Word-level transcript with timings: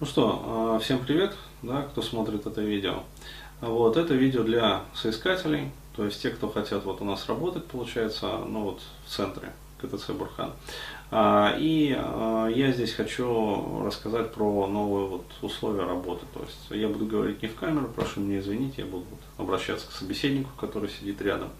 Ну 0.00 0.06
что, 0.06 0.42
а, 0.46 0.78
всем 0.78 0.98
привет, 1.00 1.36
да, 1.60 1.82
кто 1.82 2.00
смотрит 2.00 2.46
это 2.46 2.62
видео. 2.62 3.02
Вот, 3.60 3.98
это 3.98 4.14
видео 4.14 4.42
для 4.44 4.80
соискателей, 4.94 5.72
то 5.94 6.06
есть 6.06 6.22
те, 6.22 6.30
кто 6.30 6.48
хотят 6.48 6.86
вот 6.86 7.02
у 7.02 7.04
нас 7.04 7.28
работать, 7.28 7.66
получается, 7.66 8.38
ну 8.48 8.62
вот 8.62 8.80
в 9.04 9.10
центре 9.10 9.52
КТЦ 9.78 10.12
Бурхан. 10.12 10.52
А, 11.10 11.54
и 11.58 11.94
а, 11.94 12.46
я 12.46 12.72
здесь 12.72 12.94
хочу 12.94 13.82
рассказать 13.84 14.32
про 14.32 14.66
новые 14.68 15.06
вот 15.06 15.26
условия 15.42 15.84
работы. 15.84 16.24
То 16.32 16.40
есть 16.40 16.82
я 16.82 16.88
буду 16.88 17.04
говорить 17.04 17.42
не 17.42 17.48
в 17.48 17.56
камеру, 17.56 17.92
прошу 17.94 18.20
меня 18.20 18.38
извинить, 18.38 18.78
я 18.78 18.86
буду 18.86 19.04
обращаться 19.36 19.86
к 19.86 19.92
собеседнику, 19.92 20.48
который 20.58 20.88
сидит 20.88 21.20
рядом, 21.20 21.50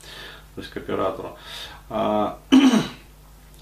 то 0.54 0.62
есть 0.62 0.72
к 0.72 0.78
оператору. 0.78 1.36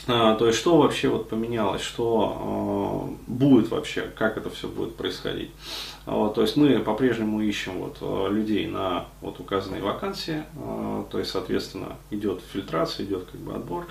То 0.09 0.47
есть, 0.47 0.59
что 0.59 0.79
вообще 0.79 1.09
вот 1.09 1.29
поменялось, 1.29 1.83
что 1.83 3.15
э, 3.29 3.31
будет 3.31 3.71
вообще, 3.71 4.11
как 4.17 4.39
это 4.39 4.49
все 4.49 4.67
будет 4.67 4.97
происходить. 4.97 5.51
Вот, 6.07 6.37
то 6.37 6.41
есть, 6.41 6.57
мы 6.57 6.79
по-прежнему 6.79 7.43
ищем 7.43 7.81
вот, 7.81 7.99
э, 8.01 8.33
людей 8.33 8.67
на 8.67 9.05
вот, 9.21 9.39
указанные 9.41 9.83
вакансии, 9.83 10.45
э, 10.57 11.05
то 11.11 11.19
есть, 11.19 11.31
соответственно, 11.31 11.97
идет 12.11 12.41
фильтрация, 12.51 13.05
идет 13.05 13.27
как 13.31 13.39
бы 13.39 13.53
отбор. 13.53 13.87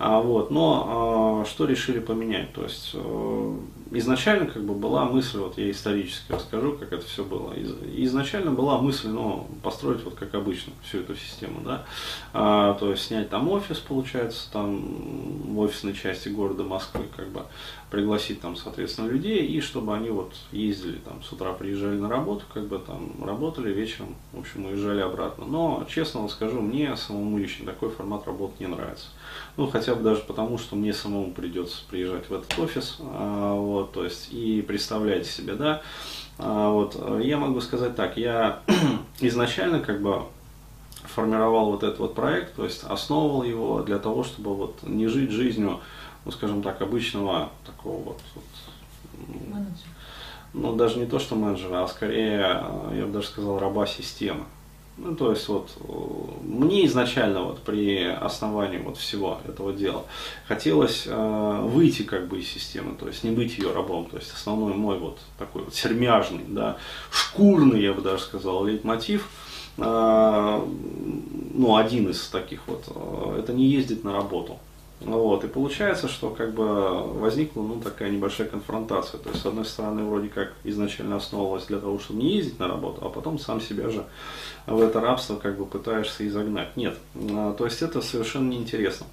А, 0.00 0.20
вот, 0.20 0.50
но 0.50 1.44
э, 1.44 1.48
что 1.48 1.66
решили 1.66 2.00
поменять? 2.00 2.52
То 2.52 2.64
есть, 2.64 2.90
э, 2.94 3.56
изначально 3.92 4.46
как 4.46 4.64
бы 4.64 4.74
была 4.74 5.04
мысль, 5.04 5.38
вот 5.38 5.58
я 5.58 5.70
исторически 5.70 6.32
расскажу, 6.32 6.72
как 6.72 6.92
это 6.92 7.06
все 7.06 7.24
было. 7.24 7.54
Изначально 7.96 8.50
была 8.50 8.78
мысль, 8.78 9.08
ну, 9.08 9.46
построить 9.62 10.02
вот 10.02 10.14
как 10.14 10.34
обычно 10.34 10.72
всю 10.82 10.98
эту 10.98 11.14
систему, 11.14 11.60
да, 11.64 11.84
а, 12.32 12.74
то 12.74 12.90
есть 12.90 13.04
снять 13.04 13.30
там 13.30 13.48
офис, 13.48 13.78
получается, 13.78 14.50
там 14.52 15.54
офисной 15.60 15.94
части 15.94 16.28
города 16.28 16.62
Москвы, 16.62 17.04
как 17.16 17.28
бы 17.28 17.44
пригласить 17.90 18.40
там, 18.40 18.56
соответственно, 18.56 19.08
людей, 19.08 19.44
и 19.46 19.60
чтобы 19.60 19.94
они 19.94 20.10
вот 20.10 20.34
ездили 20.52 20.98
там 20.98 21.22
с 21.22 21.32
утра 21.32 21.52
приезжали 21.52 21.98
на 21.98 22.08
работу, 22.08 22.44
как 22.52 22.66
бы 22.66 22.78
там 22.78 23.12
работали, 23.24 23.72
вечером, 23.72 24.14
в 24.32 24.40
общем, 24.40 24.66
уезжали 24.66 25.00
обратно. 25.00 25.44
Но, 25.44 25.86
честно 25.88 26.20
вам 26.20 26.28
скажу, 26.28 26.60
мне 26.60 26.96
самому 26.96 27.38
лично 27.38 27.66
такой 27.66 27.90
формат 27.90 28.26
работы 28.26 28.54
не 28.60 28.66
нравится. 28.66 29.08
Ну, 29.56 29.66
хотя 29.66 29.94
бы 29.94 30.02
даже 30.02 30.20
потому, 30.22 30.58
что 30.58 30.76
мне 30.76 30.92
самому 30.92 31.32
придется 31.32 31.82
приезжать 31.88 32.28
в 32.28 32.32
этот 32.34 32.58
офис, 32.58 32.98
а, 33.00 33.54
вот, 33.54 33.92
то 33.92 34.04
есть, 34.04 34.32
и 34.32 34.62
представляете 34.62 35.30
себе, 35.30 35.54
да, 35.54 35.82
а, 36.38 36.70
вот, 36.70 36.96
я 37.22 37.38
могу 37.38 37.60
сказать 37.60 37.96
так, 37.96 38.16
я 38.16 38.62
изначально, 39.20 39.80
как 39.80 40.00
бы, 40.00 40.22
формировал 41.14 41.72
вот 41.72 41.82
этот 41.82 41.98
вот 41.98 42.14
проект, 42.14 42.56
то 42.56 42.64
есть 42.64 42.84
основывал 42.84 43.42
его 43.42 43.82
для 43.82 43.98
того, 43.98 44.24
чтобы 44.24 44.54
вот 44.54 44.82
не 44.82 45.06
жить 45.06 45.30
жизнью, 45.30 45.80
ну, 46.24 46.30
скажем 46.30 46.62
так, 46.62 46.80
обычного 46.82 47.50
такого 47.66 48.02
вот, 48.02 48.20
вот 48.34 48.44
ну, 50.52 50.74
даже 50.74 50.98
не 50.98 51.06
то, 51.06 51.18
что 51.18 51.36
менеджера, 51.36 51.84
а 51.84 51.88
скорее, 51.88 52.64
я 52.94 53.06
бы 53.06 53.12
даже 53.12 53.28
сказал, 53.28 53.58
раба 53.58 53.86
системы. 53.86 54.44
Ну, 54.96 55.14
то 55.14 55.30
есть 55.30 55.48
вот 55.48 55.70
мне 56.42 56.84
изначально 56.86 57.42
вот 57.42 57.62
при 57.62 58.04
основании 58.04 58.78
вот 58.78 58.98
всего 58.98 59.40
этого 59.48 59.72
дела 59.72 60.04
хотелось 60.46 61.04
э, 61.06 61.60
выйти 61.62 62.02
как 62.02 62.28
бы 62.28 62.40
из 62.40 62.48
системы, 62.48 62.94
то 62.96 63.06
есть 63.06 63.24
не 63.24 63.30
быть 63.30 63.56
ее 63.56 63.72
рабом, 63.72 64.06
то 64.06 64.18
есть 64.18 64.30
основной 64.34 64.74
мой 64.74 64.98
вот 64.98 65.18
такой 65.38 65.62
вот 65.62 65.74
сермяжный, 65.74 66.44
да, 66.46 66.76
шкурный, 67.10 67.80
я 67.80 67.94
бы 67.94 68.02
даже 68.02 68.22
сказал, 68.24 68.64
лейтмотив, 68.66 69.22
э, 69.22 69.49
ну 69.80 71.76
один 71.76 72.08
из 72.08 72.26
таких 72.28 72.60
вот, 72.66 72.84
э, 72.88 73.40
это 73.40 73.52
не 73.52 73.66
ездить 73.66 74.04
на 74.04 74.12
работу. 74.12 74.58
Вот, 75.00 75.44
и 75.44 75.48
получается, 75.48 76.08
что 76.08 76.28
как 76.28 76.52
бы 76.52 77.02
возникла 77.18 77.62
ну, 77.62 77.80
такая 77.80 78.10
небольшая 78.10 78.48
конфронтация. 78.48 79.18
То 79.18 79.30
есть, 79.30 79.42
с 79.42 79.46
одной 79.46 79.64
стороны, 79.64 80.04
вроде 80.04 80.28
как 80.28 80.52
изначально 80.64 81.16
основывалась 81.16 81.64
для 81.66 81.78
того, 81.78 81.98
чтобы 81.98 82.20
не 82.20 82.36
ездить 82.36 82.58
на 82.58 82.68
работу, 82.68 83.04
а 83.04 83.08
потом 83.08 83.38
сам 83.38 83.62
себя 83.62 83.88
же 83.88 84.04
в 84.66 84.78
это 84.80 85.00
рабство 85.00 85.36
как 85.36 85.56
бы 85.56 85.64
пытаешься 85.64 86.26
изогнать. 86.28 86.76
Нет. 86.76 86.98
А, 87.14 87.54
то 87.54 87.64
есть 87.64 87.80
это 87.80 88.02
совершенно 88.02 88.50
неинтересно. 88.50 89.06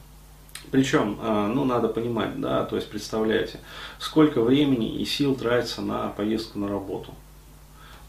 Причем, 0.71 1.17
а, 1.21 1.47
ну, 1.47 1.63
надо 1.63 1.87
понимать, 1.87 2.39
да, 2.39 2.65
то 2.65 2.75
есть 2.75 2.89
представляете, 2.89 3.61
сколько 3.99 4.41
времени 4.41 4.99
и 4.99 5.05
сил 5.05 5.35
тратится 5.35 5.81
на 5.81 6.09
поездку 6.09 6.59
на 6.59 6.67
работу. 6.67 7.13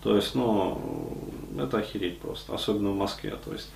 То 0.09 0.17
есть, 0.17 0.35
ну, 0.35 0.81
это 1.59 1.81
охереть 1.81 2.19
просто, 2.19 2.55
особенно 2.55 2.93
в 2.93 2.97
Москве. 2.97 3.37
То 3.45 3.53
есть, 3.53 3.69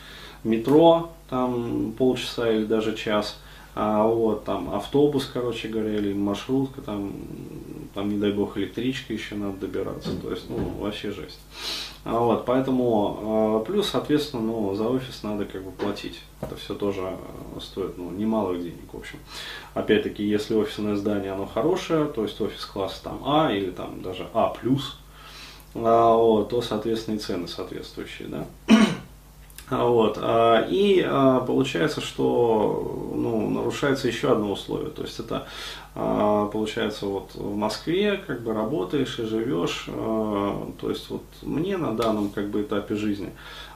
метро, 0.45 1.13
там 1.29 1.93
полчаса 1.93 2.51
или 2.51 2.65
даже 2.65 2.97
час– 2.97 3.39
а 3.75 4.07
вот 4.07 4.45
там 4.45 4.75
автобус, 4.75 5.31
короче 5.33 5.69
говоря, 5.69 5.95
или 5.95 6.13
маршрутка, 6.13 6.83
там, 6.83 7.13
там 7.95 8.11
не 8.11 8.19
дай 8.19 8.31
бог 8.31 8.59
электричка 8.59 9.15
еще 9.15 9.35
надо 9.35 9.61
добираться, 9.61 10.11
то 10.21 10.31
есть, 10.31 10.51
ну, 10.51 10.59
вообще 10.79 11.11
жесть. 11.11 11.41
А 12.05 12.19
вот, 12.19 12.45
поэтому, 12.45 13.19
а, 13.23 13.65
плюс, 13.65 13.89
соответственно, 13.89 14.43
ну, 14.43 14.75
за 14.75 14.89
офис 14.89 15.23
надо 15.23 15.47
как 15.47 15.63
бы 15.63 15.71
платить. 15.71 16.21
Это 16.43 16.55
все 16.57 16.75
тоже 16.75 17.17
стоит, 17.63 17.97
ну, 17.97 18.11
немалых 18.11 18.61
денег, 18.61 18.93
в 18.93 18.97
общем. 18.97 19.19
Опять-таки, 19.73 20.23
если 20.23 20.55
офисное 20.55 20.97
здание, 20.97 21.33
оно 21.33 21.47
хорошее, 21.47 22.07
то 22.07 22.25
есть 22.25 22.39
офис 22.43 22.67
класса 22.67 23.05
там 23.05 23.23
А 23.25 23.53
или 23.53 23.71
там 23.71 24.03
даже 24.03 24.27
А+, 24.35 24.47
а, 24.47 24.49
вот, 25.75 26.51
то, 26.51 26.63
соответственно, 26.63 27.17
и 27.17 27.19
цены 27.19 27.49
соответствующие, 27.49 28.29
да. 28.29 28.47
Вот. 29.79 30.19
А, 30.21 30.67
и 30.69 31.03
а, 31.05 31.41
получается, 31.41 32.01
что 32.01 33.13
ну, 33.15 33.49
нарушается 33.49 34.09
еще 34.09 34.33
одно 34.33 34.53
условие. 34.53 34.91
То 34.91 35.03
есть 35.03 35.19
это 35.19 35.47
а, 35.95 36.47
получается 36.47 37.07
вот 37.07 37.31
в 37.35 37.57
Москве 37.57 38.23
как 38.27 38.43
бы 38.43 38.53
работаешь 38.53 39.19
и 39.19 39.25
живешь. 39.25 39.87
То 39.87 40.91
есть 40.91 41.09
вот 41.11 41.23
мне 41.43 41.77
на 41.77 41.97
данном 41.97 42.31
как 42.31 42.49
бы 42.51 42.63
этапе 42.63 42.95
жизни 42.95 43.31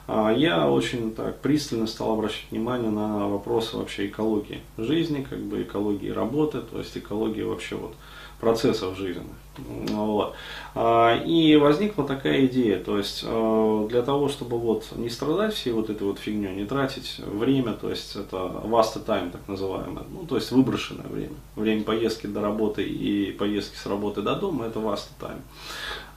я 0.07 0.69
очень 0.69 1.13
так 1.13 1.41
пристально 1.41 1.85
стал 1.85 2.13
обращать 2.13 2.45
внимание 2.49 2.89
на 2.89 3.27
вопросы 3.27 3.75
вообще 3.75 4.07
экологии 4.07 4.61
жизни, 4.77 5.27
как 5.29 5.39
бы 5.39 5.63
экологии 5.63 6.09
работы, 6.09 6.61
то 6.61 6.77
есть 6.77 6.97
экологии 6.97 7.41
вообще 7.41 7.75
вот 7.75 7.93
процессов 8.39 8.97
жизненных. 8.97 9.35
Вот. 9.57 10.35
А, 10.75 11.15
и 11.15 11.55
возникла 11.55 12.05
такая 12.05 12.45
идея, 12.45 12.79
то 12.79 12.97
есть 12.97 13.23
э, 13.25 13.87
для 13.89 14.03
того, 14.03 14.29
чтобы 14.29 14.59
вот 14.59 14.85
не 14.95 15.09
страдать 15.09 15.55
всей 15.55 15.71
вот 15.73 15.89
этой 15.89 16.05
вот 16.05 16.19
фигней, 16.19 16.53
не 16.53 16.65
тратить 16.65 17.19
время, 17.19 17.73
то 17.73 17.89
есть 17.89 18.15
это 18.15 18.37
vast 18.37 19.03
time 19.05 19.31
так 19.31 19.41
называемое, 19.47 20.03
ну 20.11 20.25
то 20.25 20.35
есть 20.35 20.51
выброшенное 20.51 21.07
время, 21.07 21.35
время 21.55 21.83
поездки 21.83 22.27
до 22.27 22.41
работы 22.41 22.83
и 22.83 23.31
поездки 23.31 23.75
с 23.75 23.85
работы 23.87 24.21
до 24.21 24.35
дома, 24.35 24.65
это 24.65 24.79
vast 24.79 25.07
time. 25.19 25.41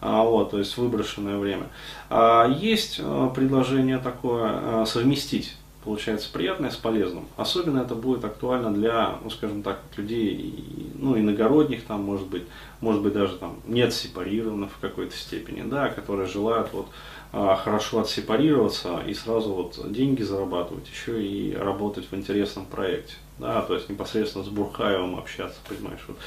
А, 0.03 0.23
вот, 0.25 0.51
то 0.51 0.59
есть 0.59 0.77
выброшенное 0.77 1.39
время. 1.39 1.69
А, 2.11 2.47
есть 2.47 3.01
предложение 3.35 3.99
такое 3.99 4.85
совместить 4.85 5.57
получается 5.85 6.31
приятное 6.33 6.71
с 6.71 6.77
полезным. 6.77 7.27
Особенно 7.37 7.81
это 7.81 7.95
будет 7.95 8.25
актуально 8.25 8.73
для, 8.73 9.19
ну 9.23 9.31
скажем 9.31 9.63
так, 9.63 9.81
людей, 9.97 10.93
ну 10.95 11.19
иногородних 11.19 11.85
там, 11.85 12.03
может 12.03 12.27
быть, 12.27 12.45
может 12.81 13.03
быть 13.03 13.15
даже 13.15 13.37
там 13.37 13.57
не 13.67 13.83
отсепарированных 13.83 14.71
в 14.73 14.79
какой-то 14.79 15.17
степени, 15.17 15.63
да, 15.63 15.89
которые 15.89 16.29
желают 16.29 16.73
вот 16.73 16.87
а, 17.33 17.57
хорошо 17.57 18.01
отсепарироваться 18.01 19.01
и 19.07 19.15
сразу 19.15 19.53
вот 19.53 19.93
деньги 19.93 20.23
зарабатывать, 20.23 20.89
еще 20.89 21.23
и 21.23 21.55
работать 21.55 22.07
в 22.11 22.15
интересном 22.15 22.67
проекте. 22.67 23.15
Да, 23.39 23.63
то 23.63 23.73
есть 23.73 23.89
непосредственно 23.89 24.45
с 24.45 24.49
Бурхаевым 24.49 25.17
общаться, 25.17 25.57
понимаешь, 25.67 26.01
вот, 26.07 26.19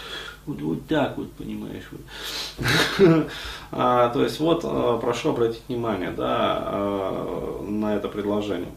вот, 0.47 0.62
вот 0.62 0.88
так 0.88 1.16
вот, 1.16 1.31
понимаешь. 1.34 1.84
Вот. 1.92 3.28
а, 3.72 4.09
то 4.09 4.24
есть 4.24 4.40
вот 4.40 4.62
а, 4.63 4.97
прошу 4.97 5.30
обратить 5.30 5.62
внимание 5.68 6.09
да, 6.09 7.59
на 7.62 7.96
это 7.96 8.08
предложение. 8.08 8.72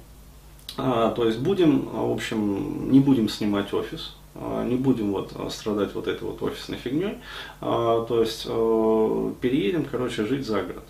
А, 0.79 1.11
то 1.11 1.25
есть 1.25 1.39
будем, 1.39 1.89
в 1.89 2.13
общем, 2.13 2.91
не 2.91 3.01
будем 3.01 3.29
снимать 3.29 3.73
офис, 3.73 4.15
а, 4.35 4.65
не 4.65 4.77
будем 4.77 5.13
вот 5.13 5.33
страдать 5.51 5.95
вот 5.95 6.07
этой 6.07 6.25
вот 6.25 6.43
офисной 6.43 6.79
фигней, 6.79 7.19
а, 7.61 8.05
то 8.05 8.21
есть 8.21 8.47
э, 8.47 9.33
переедем, 9.41 9.85
короче, 9.85 10.27
жить 10.27 10.47
за 10.47 10.63
город. 10.63 10.85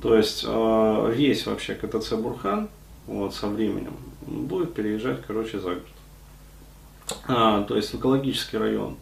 То 0.00 0.16
есть 0.16 0.44
весь 0.44 1.46
вообще 1.46 1.74
КТЦ 1.74 2.14
Бурхан 2.14 2.68
вот, 3.06 3.34
со 3.34 3.46
временем 3.46 3.94
будет 4.26 4.74
переезжать, 4.74 5.20
короче, 5.26 5.58
за 5.58 5.70
город. 5.70 5.82
А, 7.26 7.62
то 7.62 7.76
есть 7.76 7.92
в 7.92 7.98
экологический 7.98 8.58
район 8.58 8.96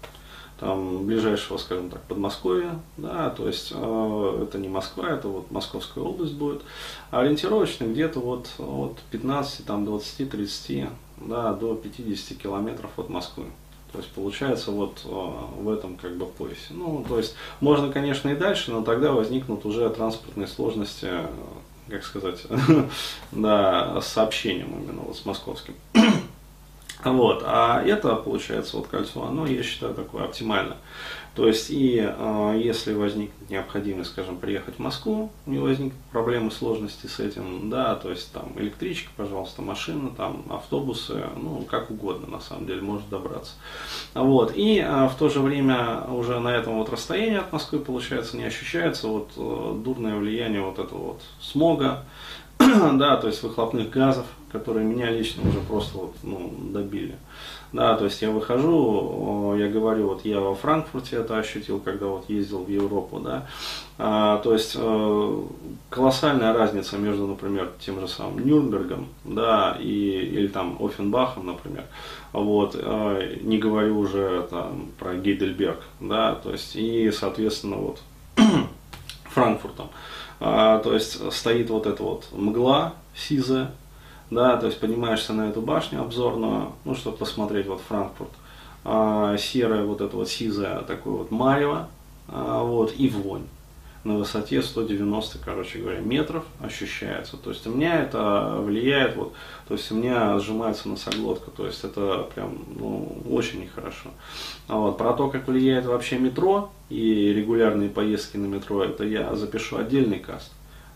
там, 0.63 1.07
ближайшего, 1.07 1.59
скажем 1.59 1.91
так, 1.91 2.03
Подмосковья, 2.03 2.79
да, 2.97 3.31
то 3.31 3.49
есть 3.49 3.73
э, 3.75 4.39
это 4.45 4.59
не 4.59 4.69
Москва, 4.69 5.09
это 5.09 5.27
вот 5.27 5.51
Московская 5.51 6.05
область 6.05 6.35
будет, 6.35 6.63
а 7.11 7.19
ориентировочно 7.19 7.87
где-то 7.87 8.21
вот 8.21 8.49
от 8.59 9.01
15, 9.11 9.67
там, 9.67 9.85
20, 9.85 10.31
30, 10.31 10.89
да, 11.17 11.53
до 11.53 11.75
50 11.75 12.39
километров 12.39 12.93
от 12.97 13.09
Москвы. 13.09 13.47
То 13.91 13.99
есть 13.99 14.11
получается 14.13 14.71
вот 14.71 15.03
э, 15.05 15.63
в 15.63 15.69
этом 15.69 15.97
как 15.97 16.17
бы 16.17 16.27
поясе. 16.27 16.71
Ну, 16.71 17.05
то 17.09 17.19
есть 17.19 17.35
можно, 17.59 17.91
конечно, 17.91 18.29
и 18.29 18.37
дальше, 18.37 18.71
но 18.71 18.83
тогда 18.83 19.11
возникнут 19.11 19.67
уже 19.67 19.91
транспортные 19.91 20.47
сложности, 20.47 21.09
э, 21.11 21.27
как 21.89 22.05
сказать, 22.05 22.41
да, 23.33 24.01
с 24.01 24.07
сообщением 24.07 24.81
именно 24.81 25.03
вот 25.03 25.17
с 25.17 25.25
московским. 25.25 25.75
Вот, 27.05 27.43
а 27.45 27.83
это, 27.85 28.15
получается, 28.15 28.77
вот 28.77 28.87
кольцо, 28.87 29.25
оно, 29.25 29.47
я 29.47 29.63
считаю, 29.63 29.95
такое 29.95 30.25
оптимальное. 30.25 30.79
То 31.35 31.47
есть, 31.47 31.71
и 31.71 31.99
э, 31.99 32.61
если 32.63 32.93
возникнет 32.93 33.49
необходимость, 33.49 34.11
скажем, 34.11 34.37
приехать 34.37 34.77
в 34.77 34.79
Москву, 34.81 35.31
не 35.47 35.59
возникнут 35.59 36.01
проблемы, 36.13 36.51
сложности 36.51 37.07
с 37.07 37.21
этим, 37.21 37.71
да, 37.71 37.95
то 37.95 38.11
есть 38.11 38.31
там 38.35 38.53
электричка, 38.57 39.11
пожалуйста, 39.17 39.63
машина, 39.63 40.11
там 40.15 40.45
автобусы, 40.51 41.25
ну, 41.37 41.63
как 41.63 41.91
угодно, 41.91 42.27
на 42.27 42.41
самом 42.41 42.67
деле, 42.67 42.83
может 42.83 43.09
добраться. 43.09 43.55
Вот, 44.13 44.53
и 44.55 44.79
э, 44.79 45.09
в 45.09 45.15
то 45.19 45.31
же 45.31 45.41
время 45.41 46.03
уже 46.03 46.39
на 46.39 46.55
этом 46.55 46.77
вот 46.77 46.91
расстоянии 46.91 47.39
от 47.39 47.51
Москвы, 47.51 47.79
получается, 47.79 48.37
не 48.37 48.45
ощущается 48.45 49.09
вот 49.09 49.31
э, 49.37 49.81
дурное 49.83 50.17
влияние 50.17 50.61
вот 50.61 50.79
этого 50.79 50.99
вот 50.99 51.23
смога, 51.41 52.05
да, 52.99 53.17
то 53.17 53.27
есть 53.27 53.43
выхлопных 53.43 53.91
газов, 53.91 54.27
которые 54.51 54.85
меня 54.85 55.11
лично 55.11 55.49
уже 55.49 55.61
просто 55.61 55.99
вот, 55.99 56.15
ну, 56.23 56.53
добили. 56.73 57.17
Да, 57.73 57.97
то 57.97 58.05
есть 58.05 58.21
я 58.21 58.31
выхожу, 58.31 59.57
я 59.59 59.69
говорю, 59.69 60.09
вот 60.09 60.27
я 60.27 60.41
во 60.41 60.55
Франкфурте 60.55 61.17
это 61.17 61.39
ощутил, 61.39 61.81
когда 61.81 62.07
вот 62.07 62.29
ездил 62.29 62.65
в 62.65 62.69
Европу, 62.69 63.19
да, 63.19 63.47
а, 63.97 64.39
то 64.39 64.53
есть 64.53 64.77
э, 64.79 65.43
колоссальная 65.89 66.53
разница 66.53 66.99
между, 66.99 67.27
например, 67.27 67.71
тем 67.81 67.99
же 67.99 68.09
самым 68.09 68.45
Нюрнбергом, 68.45 69.09
да, 69.25 69.79
и, 69.81 69.87
или 69.87 70.49
там 70.49 70.77
Оффенбахом, 70.85 71.47
например, 71.47 71.85
вот, 72.35 72.77
э, 72.79 73.39
не 73.41 73.57
говорю 73.57 74.01
уже 74.01 74.47
там 74.51 74.89
про 74.99 75.15
Гейдельберг, 75.15 75.83
да, 75.99 76.35
то 76.35 76.53
есть 76.53 76.77
и, 76.77 77.11
соответственно, 77.11 77.77
вот 77.77 78.03
Франкфуртом, 79.25 79.89
а, 80.45 80.81
то 80.81 80.93
есть 80.93 81.33
стоит 81.33 81.71
вот 81.71 81.87
эта 81.87 82.03
вот 82.03 82.27
мгла 82.33 82.95
сизая, 83.15 83.71
да, 84.29 84.57
то 84.57 84.67
есть 84.67 84.81
поднимаешься 84.81 85.33
на 85.33 85.49
эту 85.49 85.61
башню 85.61 86.01
обзорную, 86.03 86.73
ну, 86.85 86.97
чтобы 86.97 87.17
посмотреть 87.17 87.69
вот 87.69 87.81
Франкфурт, 87.87 88.33
а, 88.85 89.37
серая 89.37 89.85
вот 89.85 90.01
эта 90.01 90.17
вот 90.17 90.29
сизая 90.29 90.81
такой 90.83 91.13
вот 91.13 91.31
марево, 91.31 91.89
а, 92.27 92.65
вот, 92.65 92.93
и 92.99 93.09
вонь 93.09 93.47
на 94.05 94.17
высоте 94.17 94.63
190, 94.63 95.39
короче 95.45 95.79
говоря, 95.79 96.01
метров 96.01 96.45
ощущается. 96.61 97.37
То 97.37 97.51
есть 97.51 97.67
у 97.67 97.71
меня 97.71 98.01
это 98.01 98.57
влияет, 98.59 99.17
вот, 99.17 99.33
то 99.69 99.75
есть 99.75 99.91
у 99.93 99.95
меня 99.95 100.39
сжимается 100.41 100.89
носоглотка, 100.89 101.51
то 101.51 101.67
есть 101.67 101.85
это 101.85 102.29
прям 102.35 102.59
ну, 102.77 103.23
очень 103.31 103.61
нехорошо. 103.63 104.11
А 104.67 104.77
вот, 104.77 104.99
про 104.99 105.13
то, 105.13 105.29
как 105.29 105.47
влияет 105.47 105.87
вообще 105.87 106.19
метро 106.19 106.73
и 106.89 107.33
регулярные 107.33 107.91
поездки 107.91 108.37
на 108.37 108.47
метро, 108.47 108.83
это 108.83 109.05
я 109.05 109.35
запишу 109.37 109.77
отдельный 109.77 110.19
каст. 110.19 110.51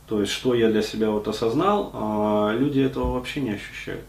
То 0.08 0.20
есть, 0.20 0.32
что 0.32 0.54
я 0.54 0.70
для 0.70 0.82
себя 0.82 1.10
вот 1.10 1.26
осознал, 1.26 1.90
а 1.92 2.52
люди 2.52 2.80
этого 2.80 3.14
вообще 3.14 3.40
не 3.40 3.50
ощущают. 3.50 4.04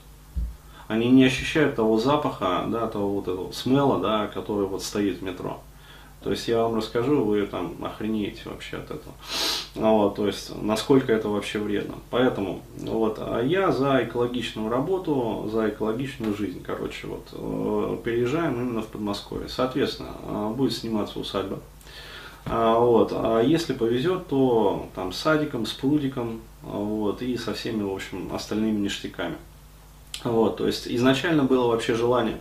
Они 0.87 1.09
не 1.09 1.25
ощущают 1.25 1.75
того 1.75 1.97
запаха, 1.97 2.65
да, 2.67 2.87
того 2.87 3.15
вот 3.15 3.27
этого 3.27 3.51
смела, 3.51 3.99
да, 3.99 4.27
который 4.27 4.67
вот 4.67 4.83
стоит 4.83 5.19
в 5.19 5.21
метро. 5.23 5.59
То 6.23 6.31
есть 6.31 6.47
я 6.47 6.63
вам 6.63 6.75
расскажу, 6.75 7.23
вы 7.23 7.45
там 7.45 7.75
охренеете 7.83 8.41
вообще 8.45 8.77
от 8.77 8.91
этого. 8.91 9.13
Вот, 9.75 10.15
то 10.15 10.27
есть 10.27 10.51
насколько 10.61 11.13
это 11.13 11.29
вообще 11.29 11.59
вредно. 11.59 11.95
Поэтому 12.09 12.61
вот, 12.79 13.17
а 13.19 13.41
я 13.41 13.71
за 13.71 14.03
экологичную 14.03 14.69
работу, 14.69 15.47
за 15.51 15.69
экологичную 15.69 16.35
жизнь, 16.35 16.63
короче, 16.65 17.07
вот, 17.07 17.29
э, 17.31 17.97
переезжаем 18.03 18.55
именно 18.55 18.81
в 18.81 18.87
Подмосковье. 18.87 19.47
Соответственно, 19.47 20.09
э, 20.23 20.53
будет 20.55 20.73
сниматься 20.73 21.19
усадьба 21.19 21.59
а, 22.49 22.79
вот. 22.79 23.11
А 23.13 23.41
если 23.41 23.73
повезет, 23.73 24.27
то 24.27 24.89
там 24.95 25.11
с 25.11 25.17
садиком, 25.17 25.65
с 25.65 25.73
прудиком 25.73 26.41
вот, 26.61 27.21
и 27.21 27.37
со 27.37 27.53
всеми, 27.53 27.83
в 27.83 27.93
общем, 27.93 28.33
остальными 28.33 28.79
ништяками. 28.79 29.35
Вот, 30.23 30.57
то 30.57 30.65
есть 30.65 30.87
изначально 30.87 31.43
было 31.43 31.67
вообще 31.67 31.93
желание 31.93 32.37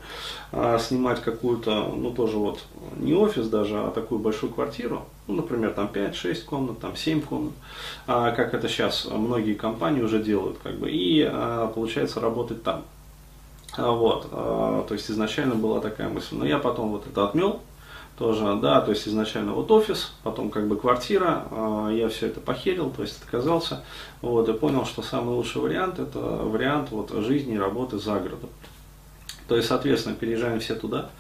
а, 0.51 0.79
снимать 0.79 1.21
какую-то, 1.21 1.93
ну 1.95 2.11
тоже 2.11 2.39
вот, 2.39 2.61
не 2.97 3.13
офис 3.15 3.49
даже, 3.49 3.79
а 3.79 3.91
такую 3.91 4.19
большую 4.19 4.53
квартиру, 4.53 5.05
ну, 5.27 5.35
например, 5.35 5.73
там 5.73 5.91
5-6 5.93 6.45
комнат, 6.45 6.81
там 6.81 6.97
7 6.97 7.21
комнат, 7.21 7.53
а, 8.07 8.31
как 8.31 8.55
это 8.55 8.69
сейчас 8.69 9.07
многие 9.11 9.55
компании 9.55 10.01
уже 10.01 10.23
делают, 10.23 10.57
как 10.63 10.79
бы, 10.79 10.91
и 10.91 11.23
а, 11.23 11.67
получается 11.69 12.21
работать 12.21 12.63
там. 12.63 12.85
А, 13.77 13.91
вот, 13.91 14.29
а, 14.33 14.85
то 14.89 14.95
есть 14.95 15.11
изначально 15.11 15.55
была 15.55 15.81
такая 15.81 16.09
мысль, 16.09 16.35
но 16.37 16.47
я 16.47 16.59
потом 16.59 16.93
вот 16.93 17.07
это 17.07 17.25
отмел, 17.25 17.61
тоже, 18.17 18.57
да, 18.57 18.81
то 18.81 18.93
есть 18.93 19.07
изначально 19.07 19.53
вот 19.53 19.71
офис, 19.71 20.13
потом 20.23 20.51
как 20.51 20.67
бы 20.69 20.77
квартира, 20.77 21.45
э, 21.51 21.97
я 21.99 22.09
все 22.09 22.27
это 22.27 22.41
похерил, 22.41 22.91
то 22.91 23.03
есть 23.03 23.23
отказался, 23.23 23.85
вот, 24.23 24.49
и 24.49 24.53
понял, 24.55 24.87
что 24.87 25.03
самый 25.03 25.35
лучший 25.35 25.61
вариант 25.61 25.99
это 25.99 26.19
вариант 26.19 26.91
вот 26.91 27.11
жизни 27.11 27.55
и 27.55 27.59
работы 27.59 27.99
за 27.99 28.15
городом. 28.15 28.49
То 29.49 29.57
есть, 29.57 29.69
соответственно, 29.69 30.17
переезжаем 30.17 30.59
все 30.59 30.75
туда. 30.75 31.11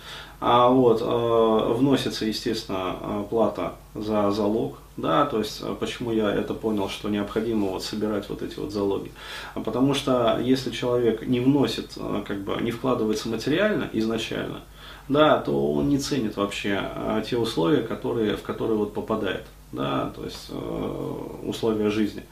А 0.40 0.68
вот 0.68 1.00
э, 1.00 1.72
вносится, 1.74 2.24
естественно, 2.24 3.24
плата 3.30 3.74
за 3.94 4.30
залог, 4.30 4.78
да, 4.96 5.26
то 5.26 5.38
есть 5.38 5.62
почему 5.78 6.12
я 6.12 6.32
это 6.32 6.54
понял, 6.54 6.88
что 6.88 7.10
необходимо 7.10 7.68
вот 7.68 7.84
собирать 7.84 8.28
вот 8.30 8.42
эти 8.42 8.58
вот 8.58 8.72
залоги. 8.72 9.12
А 9.54 9.60
потому 9.60 9.92
что 9.92 10.40
если 10.42 10.70
человек 10.70 11.26
не 11.26 11.40
вносит, 11.40 11.98
как 12.26 12.40
бы 12.40 12.56
не 12.62 12.70
вкладывается 12.70 13.28
материально 13.28 13.88
изначально, 13.92 14.62
да, 15.08 15.38
то 15.38 15.72
он 15.72 15.88
не 15.88 15.98
ценит 15.98 16.36
вообще 16.36 16.78
а, 16.80 17.20
те 17.22 17.36
условия, 17.36 17.82
которые, 17.82 18.36
в 18.36 18.42
которые 18.42 18.76
вот 18.76 18.94
попадает 18.94 19.46
да, 19.72 20.12
то 20.14 20.24
есть 20.24 20.46
э, 20.50 21.38
условия 21.42 21.90
жизни. 21.90 22.22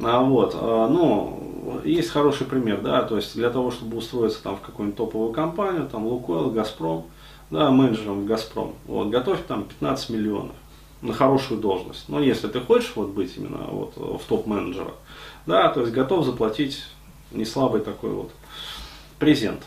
А 0.00 0.20
вот, 0.22 0.54
э, 0.54 0.88
ну, 0.90 1.80
есть 1.84 2.10
хороший 2.10 2.46
пример, 2.46 2.80
да, 2.80 3.02
то 3.02 3.16
есть 3.16 3.34
для 3.34 3.50
того, 3.50 3.70
чтобы 3.70 3.96
устроиться 3.96 4.42
там 4.42 4.56
в 4.56 4.60
какую-нибудь 4.60 4.96
топовую 4.96 5.32
компанию, 5.32 5.88
там 5.90 6.06
Лукойл, 6.06 6.50
Газпром, 6.50 7.06
да, 7.50 7.70
менеджером 7.70 8.22
в 8.22 8.26
Газпром, 8.26 8.74
вот, 8.86 9.08
готовь 9.08 9.40
там 9.46 9.64
15 9.64 10.10
миллионов 10.10 10.54
на 11.00 11.14
хорошую 11.14 11.60
должность. 11.60 12.08
Но 12.08 12.20
если 12.20 12.48
ты 12.48 12.60
хочешь 12.60 12.92
вот 12.94 13.08
быть 13.08 13.36
именно 13.36 13.64
вот 13.70 13.94
в 13.96 14.22
топ-менеджерах, 14.28 14.94
да, 15.46 15.68
то 15.68 15.80
есть 15.80 15.92
готов 15.92 16.26
заплатить 16.26 16.84
не 17.30 17.44
слабый 17.44 17.80
такой 17.80 18.10
вот 18.10 18.30
презент. 19.18 19.62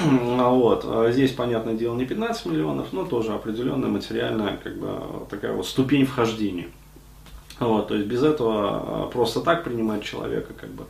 вот. 0.50 0.84
А 0.86 1.10
здесь, 1.10 1.32
понятное 1.32 1.74
дело, 1.74 1.94
не 1.96 2.04
15 2.04 2.46
миллионов, 2.46 2.92
но 2.92 3.04
тоже 3.04 3.32
определенная 3.32 3.88
материальная 3.88 4.56
как 4.62 4.76
бы, 4.76 5.26
такая 5.30 5.52
вот 5.52 5.66
ступень 5.66 6.06
вхождения. 6.06 6.68
Вот, 7.58 7.88
то 7.88 7.94
есть 7.94 8.08
без 8.08 8.22
этого 8.22 9.04
а, 9.04 9.10
просто 9.12 9.40
так 9.40 9.62
принимать 9.62 10.02
человека, 10.02 10.52
как 10.54 10.70
бы, 10.70 10.84